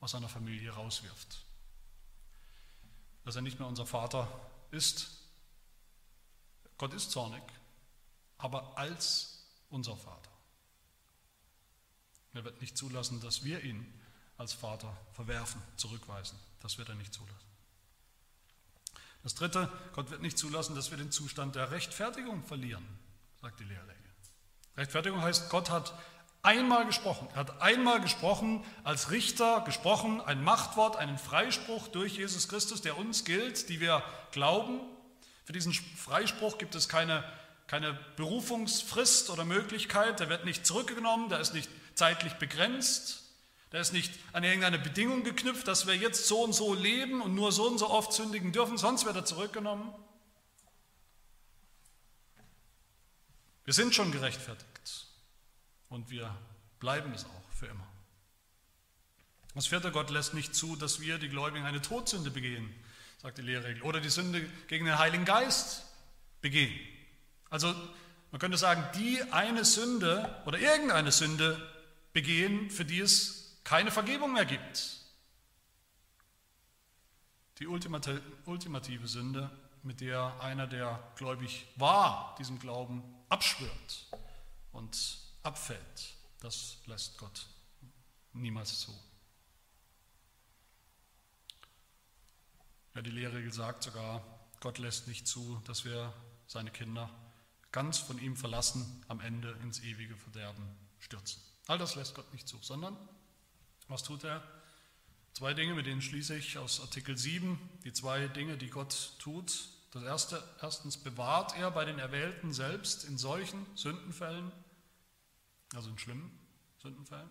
aus 0.00 0.10
seiner 0.12 0.28
Familie 0.28 0.70
rauswirft. 0.70 1.44
Dass 3.24 3.36
er 3.36 3.42
nicht 3.42 3.58
mehr 3.58 3.68
unser 3.68 3.86
Vater 3.86 4.28
ist. 4.70 5.10
Gott 6.78 6.92
ist 6.92 7.10
zornig, 7.10 7.42
aber 8.36 8.76
als 8.76 9.46
unser 9.70 9.96
Vater. 9.96 10.30
Er 12.34 12.44
wird 12.44 12.60
nicht 12.60 12.76
zulassen, 12.76 13.20
dass 13.22 13.44
wir 13.44 13.64
ihn 13.64 13.90
als 14.36 14.52
Vater 14.52 14.94
verwerfen, 15.12 15.62
zurückweisen. 15.76 16.38
Das 16.60 16.76
wird 16.76 16.90
er 16.90 16.94
nicht 16.94 17.14
zulassen. 17.14 17.46
Das 19.22 19.34
Dritte, 19.34 19.72
Gott 19.94 20.10
wird 20.10 20.20
nicht 20.20 20.36
zulassen, 20.36 20.76
dass 20.76 20.90
wir 20.90 20.98
den 20.98 21.10
Zustand 21.10 21.56
der 21.56 21.70
Rechtfertigung 21.70 22.44
verlieren, 22.44 22.86
sagt 23.40 23.58
die 23.58 23.64
Lehrregel. 23.64 23.96
Rechtfertigung 24.76 25.22
heißt, 25.22 25.48
Gott 25.48 25.70
hat 25.70 25.98
einmal 26.46 26.86
gesprochen. 26.86 27.28
Er 27.32 27.40
hat 27.40 27.60
einmal 27.60 28.00
gesprochen, 28.00 28.64
als 28.84 29.10
Richter 29.10 29.62
gesprochen, 29.62 30.20
ein 30.20 30.42
Machtwort, 30.44 30.96
einen 30.96 31.18
Freispruch 31.18 31.88
durch 31.88 32.16
Jesus 32.16 32.48
Christus, 32.48 32.80
der 32.80 32.96
uns 32.96 33.24
gilt, 33.24 33.68
die 33.68 33.80
wir 33.80 34.02
glauben. 34.30 34.80
Für 35.44 35.52
diesen 35.52 35.72
Freispruch 35.72 36.58
gibt 36.58 36.76
es 36.76 36.88
keine, 36.88 37.24
keine 37.66 37.98
Berufungsfrist 38.14 39.28
oder 39.30 39.44
Möglichkeit, 39.44 40.20
der 40.20 40.28
wird 40.28 40.44
nicht 40.44 40.64
zurückgenommen, 40.64 41.28
der 41.28 41.40
ist 41.40 41.52
nicht 41.52 41.68
zeitlich 41.94 42.34
begrenzt, 42.34 43.24
der 43.72 43.80
ist 43.80 43.92
nicht 43.92 44.12
an 44.32 44.44
irgendeine 44.44 44.78
Bedingung 44.78 45.24
geknüpft, 45.24 45.66
dass 45.66 45.88
wir 45.88 45.96
jetzt 45.96 46.28
so 46.28 46.42
und 46.42 46.52
so 46.52 46.74
leben 46.74 47.22
und 47.22 47.34
nur 47.34 47.50
so 47.50 47.66
und 47.66 47.78
so 47.78 47.90
oft 47.90 48.12
sündigen 48.12 48.52
dürfen, 48.52 48.78
sonst 48.78 49.04
wird 49.04 49.16
er 49.16 49.24
zurückgenommen. 49.24 49.92
Wir 53.64 53.74
sind 53.74 53.96
schon 53.96 54.12
gerechtfertigt 54.12 54.75
und 55.88 56.10
wir 56.10 56.36
bleiben 56.78 57.12
es 57.12 57.24
auch 57.24 57.50
für 57.52 57.66
immer. 57.66 57.86
Das 59.54 59.66
vierte, 59.66 59.90
Gott 59.90 60.10
lässt 60.10 60.34
nicht 60.34 60.54
zu, 60.54 60.76
dass 60.76 61.00
wir, 61.00 61.18
die 61.18 61.28
Gläubigen, 61.28 61.64
eine 61.64 61.80
Todsünde 61.80 62.30
begehen, 62.30 62.74
sagt 63.18 63.38
die 63.38 63.42
Lehrregel, 63.42 63.82
oder 63.82 64.00
die 64.00 64.10
Sünde 64.10 64.42
gegen 64.68 64.84
den 64.84 64.98
Heiligen 64.98 65.24
Geist 65.24 65.86
begehen. 66.42 66.78
Also 67.48 67.74
man 68.30 68.38
könnte 68.38 68.58
sagen, 68.58 68.84
die 68.94 69.22
eine 69.32 69.64
Sünde 69.64 70.42
oder 70.44 70.58
irgendeine 70.58 71.10
Sünde 71.10 71.72
begehen, 72.12 72.70
für 72.70 72.84
die 72.84 73.00
es 73.00 73.58
keine 73.64 73.90
Vergebung 73.90 74.34
mehr 74.34 74.44
gibt. 74.44 75.00
Die 77.58 77.66
ultimative 77.66 79.08
Sünde, 79.08 79.50
mit 79.82 80.02
der 80.02 80.38
einer, 80.40 80.66
der 80.66 81.02
gläubig 81.16 81.66
war, 81.76 82.34
diesem 82.38 82.58
Glauben 82.58 83.02
abschwört 83.30 84.06
und 84.72 85.25
abfällt. 85.46 86.14
Das 86.40 86.78
lässt 86.86 87.16
Gott 87.18 87.46
niemals 88.32 88.80
zu. 88.80 88.92
Ja, 92.94 93.02
die 93.02 93.10
Lehre 93.10 93.50
sagt 93.50 93.84
sogar, 93.84 94.24
Gott 94.60 94.78
lässt 94.78 95.06
nicht 95.06 95.28
zu, 95.28 95.60
dass 95.66 95.84
wir 95.84 96.12
seine 96.46 96.70
Kinder 96.70 97.10
ganz 97.70 97.98
von 97.98 98.18
ihm 98.18 98.36
verlassen 98.36 99.04
am 99.08 99.20
Ende 99.20 99.52
ins 99.62 99.80
ewige 99.80 100.16
Verderben 100.16 100.66
stürzen. 100.98 101.40
All 101.66 101.78
das 101.78 101.94
lässt 101.94 102.14
Gott 102.14 102.32
nicht 102.32 102.48
zu, 102.48 102.58
sondern 102.60 102.96
was 103.88 104.02
tut 104.02 104.24
er? 104.24 104.42
Zwei 105.32 105.52
Dinge, 105.52 105.74
mit 105.74 105.86
denen 105.86 106.00
schließe 106.00 106.34
ich 106.36 106.58
aus 106.58 106.80
Artikel 106.80 107.16
7, 107.16 107.58
die 107.84 107.92
zwei 107.92 108.26
Dinge, 108.28 108.56
die 108.56 108.70
Gott 108.70 109.12
tut. 109.18 109.68
Das 109.90 110.02
erste, 110.02 110.42
erstens 110.62 110.96
bewahrt 110.96 111.56
er 111.56 111.70
bei 111.70 111.84
den 111.84 111.98
Erwählten 111.98 112.52
selbst 112.52 113.04
in 113.04 113.18
solchen 113.18 113.66
Sündenfällen 113.76 114.50
also 115.74 115.90
in 115.90 115.98
schlimmen 115.98 116.38
Sündenfällen, 116.78 117.30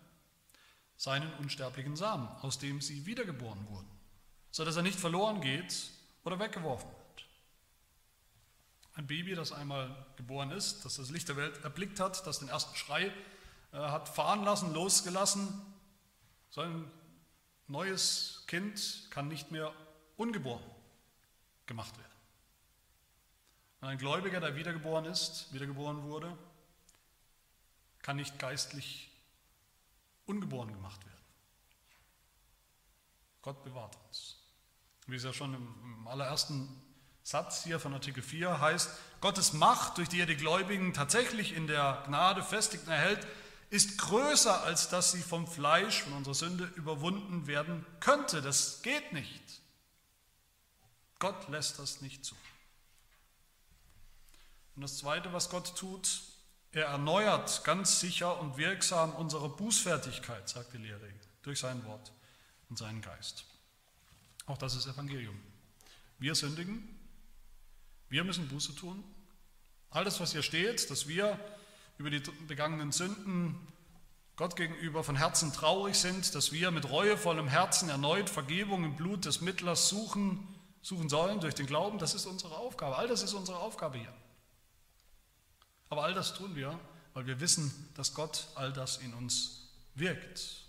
seinen 0.98 1.32
unsterblichen 1.36 1.96
Samen, 1.96 2.28
aus 2.42 2.60
dem 2.60 2.82
sie 2.82 3.06
wiedergeboren 3.06 3.68
wurden, 3.68 3.90
sodass 4.52 4.76
er 4.76 4.84
nicht 4.84 5.00
verloren 5.00 5.42
geht 5.42 5.90
oder 6.24 6.40
weggeworfen 6.40 6.90
wird. 6.90 7.26
Ein 8.96 9.08
Baby, 9.08 9.36
das 9.36 9.52
einmal 9.52 10.06
geboren 10.16 10.52
ist, 10.52 10.86
das 10.86 10.96
das 10.96 11.10
Licht 11.10 11.28
der 11.28 11.36
Welt 11.36 11.64
erblickt 11.64 12.00
hat, 12.00 12.26
das 12.26 12.40
den 12.40 12.48
ersten 12.48 12.76
Schrei 12.76 13.12
äh, 13.74 13.78
hat 13.78 14.08
fahren 14.08 14.44
lassen, 14.44 14.74
losgelassen, 14.74 15.62
so 16.50 16.62
ein 16.62 16.90
neues 17.68 18.44
Kind 18.48 19.08
kann 19.10 19.28
nicht 19.28 19.52
mehr 19.52 19.74
ungeboren 20.16 20.64
gemacht 21.66 21.98
werden. 21.98 22.12
Und 23.82 23.90
ein 23.90 23.98
Gläubiger, 23.98 24.40
der 24.40 24.56
wiedergeboren 24.56 25.06
ist, 25.06 25.52
wiedergeboren 25.54 26.04
wurde, 26.04 26.38
kann 28.06 28.18
nicht 28.18 28.38
geistlich 28.38 29.10
ungeboren 30.28 30.72
gemacht 30.72 31.04
werden. 31.04 31.26
Gott 33.42 33.64
bewahrt 33.64 33.98
uns. 34.06 34.38
Wie 35.08 35.16
es 35.16 35.24
ja 35.24 35.34
schon 35.34 35.56
im 35.56 36.08
allerersten 36.08 36.70
Satz 37.24 37.64
hier 37.64 37.80
von 37.80 37.96
Artikel 37.96 38.22
4 38.22 38.62
heißt, 38.62 38.92
Gottes 39.22 39.54
Macht, 39.54 39.98
durch 39.98 40.08
die 40.08 40.20
er 40.20 40.28
die 40.28 40.36
Gläubigen 40.36 40.94
tatsächlich 40.94 41.54
in 41.54 41.66
der 41.66 42.04
Gnade 42.06 42.44
festigt 42.44 42.84
und 42.86 42.92
erhält, 42.92 43.26
ist 43.72 43.98
größer, 43.98 44.62
als 44.62 44.88
dass 44.90 45.12
sie 45.12 45.24
vom 45.24 45.48
Fleisch, 45.48 46.04
von 46.04 46.14
unserer 46.14 46.36
Sünde 46.36 46.66
überwunden 46.76 47.48
werden 47.48 47.84
könnte. 48.02 48.44
Das 48.44 48.84
geht 48.84 49.14
nicht. 49.14 49.62
Gott 51.18 51.50
lässt 51.50 51.80
das 51.80 52.02
nicht 52.02 52.24
zu. 52.24 52.36
Und 54.76 54.84
das 54.84 55.00
Zweite, 55.00 55.34
was 55.34 55.50
Gott 55.50 55.76
tut, 55.76 56.35
er 56.76 56.88
erneuert 56.88 57.64
ganz 57.64 58.02
sicher 58.02 58.38
und 58.40 58.58
wirksam 58.58 59.16
unsere 59.16 59.48
Bußfertigkeit, 59.48 60.50
sagt 60.50 60.74
die 60.74 60.78
Lehre, 60.78 61.10
durch 61.42 61.60
sein 61.60 61.86
Wort 61.86 62.12
und 62.70 62.78
seinen 62.78 63.02
Geist. 63.02 63.46
Auch 64.46 64.58
das 64.58 64.76
ist 64.76 64.86
Evangelium. 64.86 65.40
Wir 66.20 66.36
sündigen, 66.36 66.88
wir 68.10 68.26
müssen 68.26 68.50
Buße 68.50 68.76
tun. 68.76 69.04
Alles, 69.90 70.20
was 70.20 70.34
hier 70.34 70.44
steht, 70.44 70.90
dass 70.90 71.08
wir 71.08 71.40
über 71.98 72.10
die 72.10 72.20
begangenen 72.48 72.92
Sünden 72.92 73.56
Gott 74.36 74.58
gegenüber 74.58 75.02
von 75.02 75.16
Herzen 75.16 75.54
traurig 75.54 75.96
sind, 75.96 76.36
dass 76.36 76.52
wir 76.52 76.72
mit 76.72 76.90
reuevollem 76.90 77.48
Herzen 77.48 77.88
erneut 77.88 78.30
Vergebung 78.30 78.84
im 78.84 78.98
Blut 78.98 79.24
des 79.24 79.40
Mittlers 79.40 79.88
suchen, 79.88 80.46
suchen 80.82 81.08
sollen 81.08 81.40
durch 81.40 81.56
den 81.56 81.68
Glauben, 81.68 82.00
das 82.00 82.14
ist 82.14 82.26
unsere 82.26 82.58
Aufgabe. 82.58 82.98
All 82.98 83.08
das 83.08 83.24
ist 83.24 83.34
unsere 83.34 83.60
Aufgabe 83.60 83.98
hier. 83.98 84.14
Aber 85.90 86.04
all 86.04 86.14
das 86.14 86.34
tun 86.34 86.56
wir, 86.56 86.80
weil 87.14 87.26
wir 87.26 87.40
wissen, 87.40 87.72
dass 87.96 88.14
Gott 88.14 88.48
all 88.56 88.74
das 88.74 88.98
in 88.98 89.14
uns 89.14 89.70
wirkt. 89.96 90.66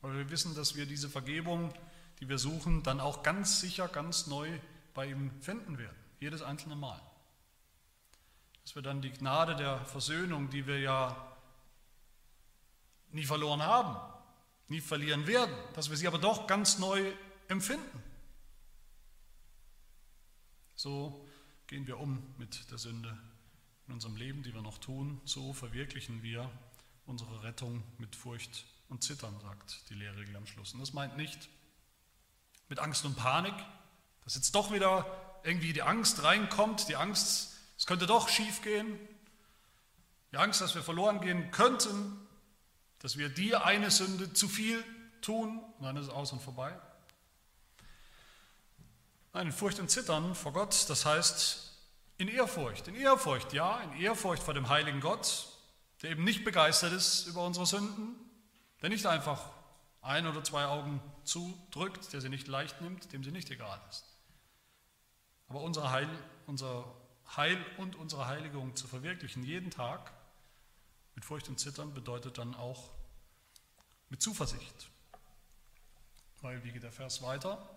Weil 0.00 0.16
wir 0.16 0.30
wissen, 0.30 0.54
dass 0.54 0.74
wir 0.74 0.86
diese 0.86 1.08
Vergebung, 1.08 1.72
die 2.20 2.28
wir 2.28 2.38
suchen, 2.38 2.82
dann 2.82 3.00
auch 3.00 3.22
ganz 3.22 3.60
sicher, 3.60 3.88
ganz 3.88 4.26
neu 4.26 4.58
bei 4.94 5.06
ihm 5.06 5.30
finden 5.40 5.78
werden. 5.78 5.96
Jedes 6.20 6.42
einzelne 6.42 6.76
Mal. 6.76 7.00
Dass 8.62 8.74
wir 8.74 8.82
dann 8.82 9.02
die 9.02 9.12
Gnade 9.12 9.54
der 9.56 9.84
Versöhnung, 9.84 10.50
die 10.50 10.66
wir 10.66 10.80
ja 10.80 11.36
nie 13.10 13.24
verloren 13.24 13.62
haben, 13.62 13.96
nie 14.68 14.80
verlieren 14.80 15.26
werden, 15.26 15.54
dass 15.74 15.90
wir 15.90 15.96
sie 15.96 16.06
aber 16.06 16.18
doch 16.18 16.46
ganz 16.46 16.78
neu 16.78 17.12
empfinden. 17.48 18.02
So 20.74 21.26
gehen 21.66 21.86
wir 21.86 21.98
um 21.98 22.34
mit 22.38 22.70
der 22.70 22.78
Sünde 22.78 23.16
in 23.88 23.94
unserem 23.94 24.16
Leben, 24.16 24.42
die 24.42 24.52
wir 24.52 24.60
noch 24.60 24.78
tun, 24.78 25.20
so 25.24 25.52
verwirklichen 25.54 26.22
wir 26.22 26.50
unsere 27.06 27.42
Rettung 27.42 27.82
mit 27.96 28.14
Furcht 28.14 28.66
und 28.90 29.02
Zittern, 29.02 29.34
sagt 29.40 29.88
die 29.88 29.94
Lehrregel 29.94 30.36
am 30.36 30.46
Schluss. 30.46 30.74
Und 30.74 30.80
das 30.80 30.92
meint 30.92 31.16
nicht 31.16 31.48
mit 32.68 32.78
Angst 32.78 33.06
und 33.06 33.16
Panik, 33.16 33.54
dass 34.24 34.34
jetzt 34.34 34.54
doch 34.54 34.72
wieder 34.72 35.40
irgendwie 35.42 35.72
die 35.72 35.82
Angst 35.82 36.22
reinkommt, 36.22 36.88
die 36.88 36.96
Angst, 36.96 37.56
es 37.78 37.86
könnte 37.86 38.06
doch 38.06 38.28
schief 38.28 38.60
gehen, 38.60 38.98
die 40.32 40.36
Angst, 40.36 40.60
dass 40.60 40.74
wir 40.74 40.82
verloren 40.82 41.22
gehen 41.22 41.50
könnten, 41.50 42.18
dass 42.98 43.16
wir 43.16 43.30
die 43.30 43.56
eine 43.56 43.90
Sünde 43.90 44.34
zu 44.34 44.48
viel 44.48 44.84
tun 45.22 45.60
und 45.78 45.84
dann 45.84 45.96
ist 45.96 46.06
es 46.06 46.10
aus 46.10 46.32
und 46.32 46.42
vorbei. 46.42 46.78
Nein, 49.32 49.46
in 49.46 49.52
Furcht 49.52 49.78
und 49.78 49.90
Zittern 49.90 50.34
vor 50.34 50.52
Gott, 50.52 50.90
das 50.90 51.06
heißt 51.06 51.67
in 52.18 52.28
Ehrfurcht. 52.28 52.88
In 52.88 52.96
Ehrfurcht, 52.96 53.52
ja, 53.52 53.80
in 53.80 54.00
Ehrfurcht 54.00 54.42
vor 54.42 54.54
dem 54.54 54.68
heiligen 54.68 55.00
Gott, 55.00 55.48
der 56.02 56.10
eben 56.10 56.24
nicht 56.24 56.44
begeistert 56.44 56.92
ist 56.92 57.26
über 57.26 57.44
unsere 57.46 57.66
Sünden, 57.66 58.16
der 58.82 58.90
nicht 58.90 59.06
einfach 59.06 59.50
ein 60.02 60.26
oder 60.26 60.44
zwei 60.44 60.66
Augen 60.66 61.00
zudrückt, 61.24 62.12
der 62.12 62.20
sie 62.20 62.28
nicht 62.28 62.48
leicht 62.48 62.80
nimmt, 62.80 63.12
dem 63.12 63.24
sie 63.24 63.32
nicht 63.32 63.50
egal 63.50 63.80
ist. 63.88 64.04
Aber 65.48 65.60
unser 65.60 65.90
Heil, 65.90 66.08
unser 66.46 66.84
Heil 67.36 67.64
und 67.78 67.96
unsere 67.96 68.26
Heiligung 68.26 68.76
zu 68.76 68.86
verwirklichen, 68.86 69.42
jeden 69.44 69.70
Tag 69.70 70.12
mit 71.14 71.24
Furcht 71.24 71.48
und 71.48 71.58
Zittern, 71.58 71.94
bedeutet 71.94 72.38
dann 72.38 72.54
auch 72.54 72.90
mit 74.08 74.22
Zuversicht. 74.22 74.90
Weil, 76.40 76.62
wie 76.64 76.72
geht 76.72 76.82
der 76.82 76.92
Vers 76.92 77.22
weiter? 77.22 77.68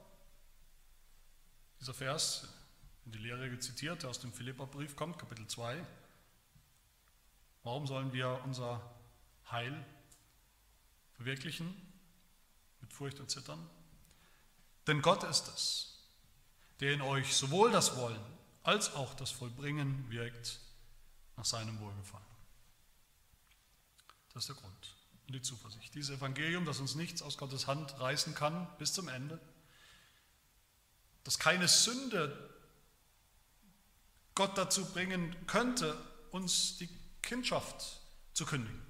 Dieser 1.80 1.94
Vers, 1.94 2.48
die 3.06 3.18
Lehre 3.18 3.58
zitiert, 3.60 4.04
der 4.04 4.10
aus 4.10 4.20
dem 4.20 4.32
Philipperbrief 4.32 4.96
kommt, 4.96 5.20
Kapitel 5.20 5.48
2. 5.48 5.86
Warum 7.64 7.88
sollen 7.88 8.14
wir 8.14 8.42
unser 8.44 8.82
Heil 9.50 9.86
verwirklichen 11.14 11.76
mit 12.80 12.94
Furcht 12.94 13.20
und 13.20 13.30
Zittern? 13.30 13.70
Denn 14.88 15.02
Gott 15.02 15.24
ist 15.24 15.48
es, 15.50 16.00
der 16.80 16.94
in 16.94 17.02
euch 17.02 17.36
sowohl 17.36 17.72
das 17.72 17.98
Wollen 17.98 18.22
als 18.64 18.94
auch 18.94 19.14
das 19.14 19.32
Vollbringen 19.32 20.10
wirkt 20.10 20.60
nach 21.38 21.46
seinem 21.46 21.80
Wohlgefallen. 21.80 22.26
Das 24.34 24.44
ist 24.44 24.50
der 24.50 24.56
Grund 24.56 24.96
und 25.28 25.34
die 25.34 25.42
Zuversicht. 25.42 25.94
Dieses 25.94 26.18
Evangelium, 26.18 26.66
das 26.66 26.80
uns 26.80 26.96
nichts 26.96 27.22
aus 27.22 27.38
Gottes 27.38 27.68
Hand 27.68 28.00
reißen 28.00 28.34
kann 28.36 28.68
bis 28.78 28.94
zum 28.94 29.08
Ende, 29.08 29.40
dass 31.24 31.38
keine 31.40 31.68
Sünde 31.68 32.51
Gott 34.36 34.58
dazu 34.58 34.86
bringen 34.86 35.36
könnte, 35.48 35.98
uns 36.32 36.78
die 36.78 36.90
Kindschaft 37.22 38.00
zu 38.34 38.46
kündigen. 38.46 38.82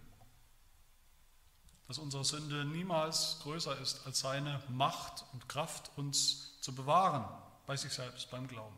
Dass 1.88 1.98
unsere 1.98 2.24
Sünde 2.24 2.64
niemals 2.66 3.40
größer 3.42 3.78
ist 3.80 4.06
als 4.06 4.20
seine 4.20 4.62
Macht 4.70 5.26
und 5.34 5.50
Kraft, 5.50 5.92
uns 5.98 6.60
zu 6.62 6.74
bewahren 6.74 7.26
bei 7.66 7.76
sich 7.76 7.92
selbst, 7.92 8.30
beim 8.30 8.48
Glauben. 8.48 8.78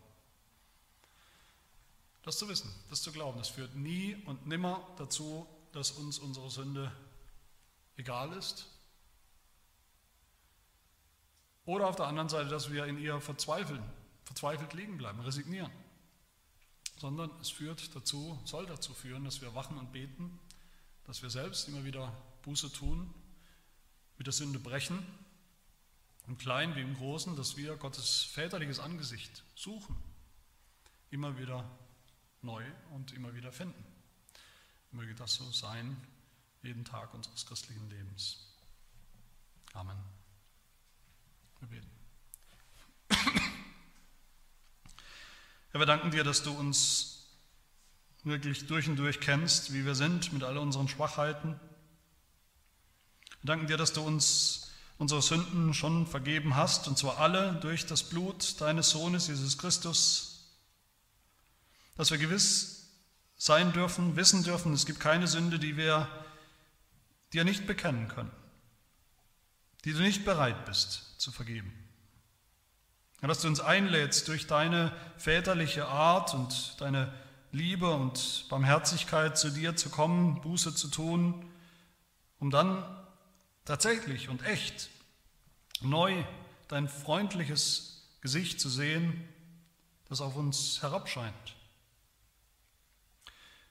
Das 2.23 2.37
zu 2.37 2.47
wissen, 2.47 2.73
das 2.89 3.01
zu 3.01 3.11
glauben, 3.11 3.37
das 3.37 3.49
führt 3.49 3.75
nie 3.75 4.15
und 4.25 4.47
nimmer 4.47 4.87
dazu, 4.97 5.45
dass 5.73 5.91
uns 5.91 6.19
unsere 6.19 6.49
Sünde 6.49 6.91
egal 7.97 8.31
ist. 8.33 8.65
Oder 11.65 11.87
auf 11.87 11.97
der 11.97 12.07
anderen 12.07 12.29
Seite, 12.29 12.49
dass 12.49 12.71
wir 12.71 12.85
in 12.85 12.97
ihr 12.97 13.19
verzweifeln, 13.19 13.83
verzweifelt 14.23 14.73
liegen 14.73 14.97
bleiben, 14.97 15.19
resignieren 15.19 15.71
sondern 17.03 17.29
es 17.41 17.49
führt 17.49 17.93
dazu, 17.93 18.39
soll 18.45 18.65
dazu 18.65 18.93
führen, 18.93 19.25
dass 19.25 19.41
wir 19.41 19.53
wachen 19.53 19.77
und 19.77 19.91
beten, 19.91 20.39
dass 21.03 21.21
wir 21.21 21.29
selbst 21.29 21.67
immer 21.67 21.83
wieder 21.83 22.15
Buße 22.43 22.71
tun, 22.71 23.13
mit 24.17 24.25
der 24.25 24.31
Sünde 24.31 24.57
brechen, 24.57 25.05
im 26.27 26.37
Kleinen 26.37 26.77
wie 26.77 26.81
im 26.81 26.95
Großen, 26.95 27.35
dass 27.35 27.57
wir 27.57 27.75
Gottes 27.75 28.23
väterliches 28.23 28.79
Angesicht 28.79 29.43
suchen, 29.53 29.97
immer 31.11 31.37
wieder 31.37 31.69
neu 32.41 32.63
und 32.91 33.11
immer 33.11 33.35
wieder 33.35 33.51
finden. 33.51 33.83
Möge 34.91 35.13
das 35.13 35.35
so 35.35 35.51
sein, 35.51 35.97
jeden 36.61 36.85
Tag 36.85 37.13
unseres 37.13 37.45
christlichen 37.45 37.89
Lebens. 37.89 38.47
Amen. 39.73 39.97
Wir 41.59 41.67
beten. 41.67 41.92
Herr, 45.73 45.79
wir 45.79 45.87
danken 45.87 46.11
dir, 46.11 46.23
dass 46.23 46.43
du 46.43 46.51
uns 46.51 47.25
wirklich 48.23 48.67
durch 48.67 48.87
und 48.87 48.95
durch 48.95 49.19
kennst, 49.19 49.73
wie 49.73 49.85
wir 49.85 49.95
sind, 49.95 50.31
mit 50.31 50.43
all 50.43 50.59
unseren 50.59 50.87
Schwachheiten. 50.87 51.59
Wir 53.41 53.47
danken 53.47 53.65
dir, 53.65 53.75
dass 53.75 53.91
du 53.91 54.01
uns 54.01 54.71
unsere 54.99 55.23
Sünden 55.23 55.73
schon 55.73 56.05
vergeben 56.05 56.55
hast, 56.55 56.87
und 56.87 56.99
zwar 56.99 57.17
alle 57.17 57.53
durch 57.55 57.87
das 57.87 58.03
Blut 58.03 58.61
deines 58.61 58.91
Sohnes 58.91 59.27
Jesus 59.27 59.57
Christus, 59.57 60.53
dass 61.95 62.11
wir 62.11 62.19
gewiss 62.19 62.91
sein 63.35 63.73
dürfen, 63.73 64.15
wissen 64.15 64.43
dürfen, 64.43 64.73
es 64.73 64.85
gibt 64.85 64.99
keine 64.99 65.27
Sünde, 65.27 65.57
die 65.57 65.75
wir 65.75 66.07
dir 67.33 67.45
nicht 67.45 67.65
bekennen 67.65 68.09
können, 68.09 68.31
die 69.85 69.93
du 69.93 70.01
nicht 70.01 70.23
bereit 70.23 70.65
bist 70.65 71.19
zu 71.19 71.31
vergeben 71.31 71.82
dass 73.29 73.41
du 73.41 73.47
uns 73.47 73.61
einlädst, 73.61 74.27
durch 74.27 74.47
deine 74.47 74.91
väterliche 75.17 75.87
Art 75.87 76.33
und 76.33 76.79
deine 76.81 77.13
Liebe 77.53 77.89
und 77.89 78.45
Barmherzigkeit 78.49 79.37
zu 79.37 79.49
dir 79.49 79.77
zu 79.77 79.89
kommen, 79.89 80.41
Buße 80.41 80.75
zu 80.75 80.89
tun, 80.89 81.49
um 82.39 82.51
dann 82.51 82.83
tatsächlich 83.63 84.27
und 84.27 84.45
echt 84.45 84.89
neu 85.81 86.23
dein 86.67 86.89
freundliches 86.89 88.09
Gesicht 88.19 88.59
zu 88.59 88.69
sehen, 88.69 89.27
das 90.09 90.19
auf 90.19 90.35
uns 90.35 90.81
herabscheint. 90.81 91.55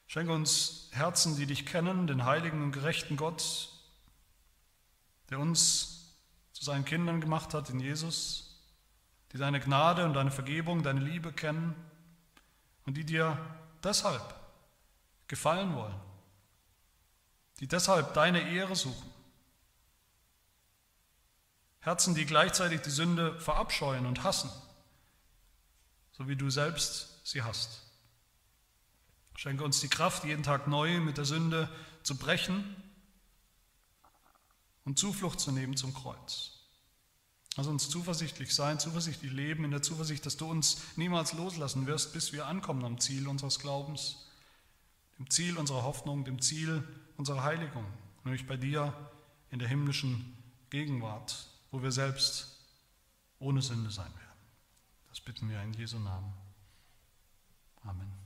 Schenke 0.07 0.33
uns 0.33 0.89
Herzen, 0.93 1.37
die 1.37 1.47
dich 1.47 1.67
kennen, 1.67 2.07
den 2.07 2.25
heiligen 2.25 2.63
und 2.63 2.73
gerechten 2.73 3.17
Gott, 3.17 3.69
der 5.31 5.39
uns 5.39 6.17
zu 6.53 6.65
seinen 6.65 6.85
Kindern 6.85 7.21
gemacht 7.21 7.53
hat 7.53 7.69
in 7.71 7.81
Jesus 7.81 8.42
die 9.33 9.39
deine 9.39 9.61
Gnade 9.61 10.05
und 10.05 10.15
deine 10.15 10.31
Vergebung, 10.31 10.83
deine 10.83 11.01
Liebe 11.01 11.33
kennen 11.33 11.75
und 12.85 12.97
die 12.97 13.05
dir 13.05 13.39
deshalb 13.83 14.35
gefallen 15.27 15.75
wollen, 15.75 15.99
die 17.61 17.67
deshalb 17.67 18.13
deine 18.15 18.51
Ehre 18.51 18.77
suchen. 18.77 19.11
Herzen, 21.81 22.15
die 22.15 22.27
gleichzeitig 22.27 22.83
die 22.83 22.91
Sünde 22.91 23.41
verabscheuen 23.41 24.07
und 24.07 24.23
hassen, 24.23 24.51
so 26.13 26.29
wie 26.29 26.37
du 26.37 26.51
selbst 26.51 27.27
sie 27.27 27.43
hast. 27.43 27.83
Schenke 29.35 29.65
uns 29.65 29.81
die 29.81 29.89
Kraft, 29.89 30.25
jeden 30.25 30.43
Tag 30.43 30.69
neu 30.69 31.01
mit 31.01 31.17
der 31.17 31.25
Sünde 31.25 31.69
zu 32.03 32.17
brechen 32.17 32.77
und 34.85 34.99
Zuflucht 34.99 35.41
zu 35.41 35.51
nehmen 35.51 35.77
zum 35.77 35.95
Kreuz. 35.95 36.52
Lass 37.57 37.67
uns 37.67 37.91
zuversichtlich 37.91 38.55
sein, 38.55 38.79
zuversichtlich 38.79 39.31
leben, 39.31 39.65
in 39.65 39.71
der 39.71 39.83
Zuversicht, 39.83 40.25
dass 40.25 40.39
du 40.39 40.51
uns 40.51 40.79
niemals 40.97 41.35
loslassen 41.35 41.87
wirst, 41.87 42.15
bis 42.15 42.33
wir 42.33 42.47
ankommen 42.47 42.85
am 42.85 42.99
Ziel 42.99 43.29
unseres 43.29 43.59
Glaubens, 43.59 44.27
dem 45.19 45.29
Ziel 45.29 45.59
unserer 45.59 45.83
Hoffnung, 45.83 46.25
dem 46.25 46.41
Ziel 46.41 46.83
unserer 47.19 47.43
Heiligung, 47.43 47.85
nämlich 48.25 48.47
bei 48.47 48.57
dir 48.57 48.95
in 49.51 49.59
der 49.59 49.69
himmlischen 49.69 50.37
Gegenwart, 50.71 51.47
wo 51.71 51.83
wir 51.83 51.93
selbst 51.93 52.59
ohne 53.39 53.61
Sünde 53.61 53.91
sein 53.91 54.13
werden. 54.15 54.41
Das 55.11 55.21
bitten 55.21 55.51
wir 55.51 55.61
in 55.63 55.75
Jesu 55.75 55.99
Namen. 55.99 56.33
Amen. 57.83 58.22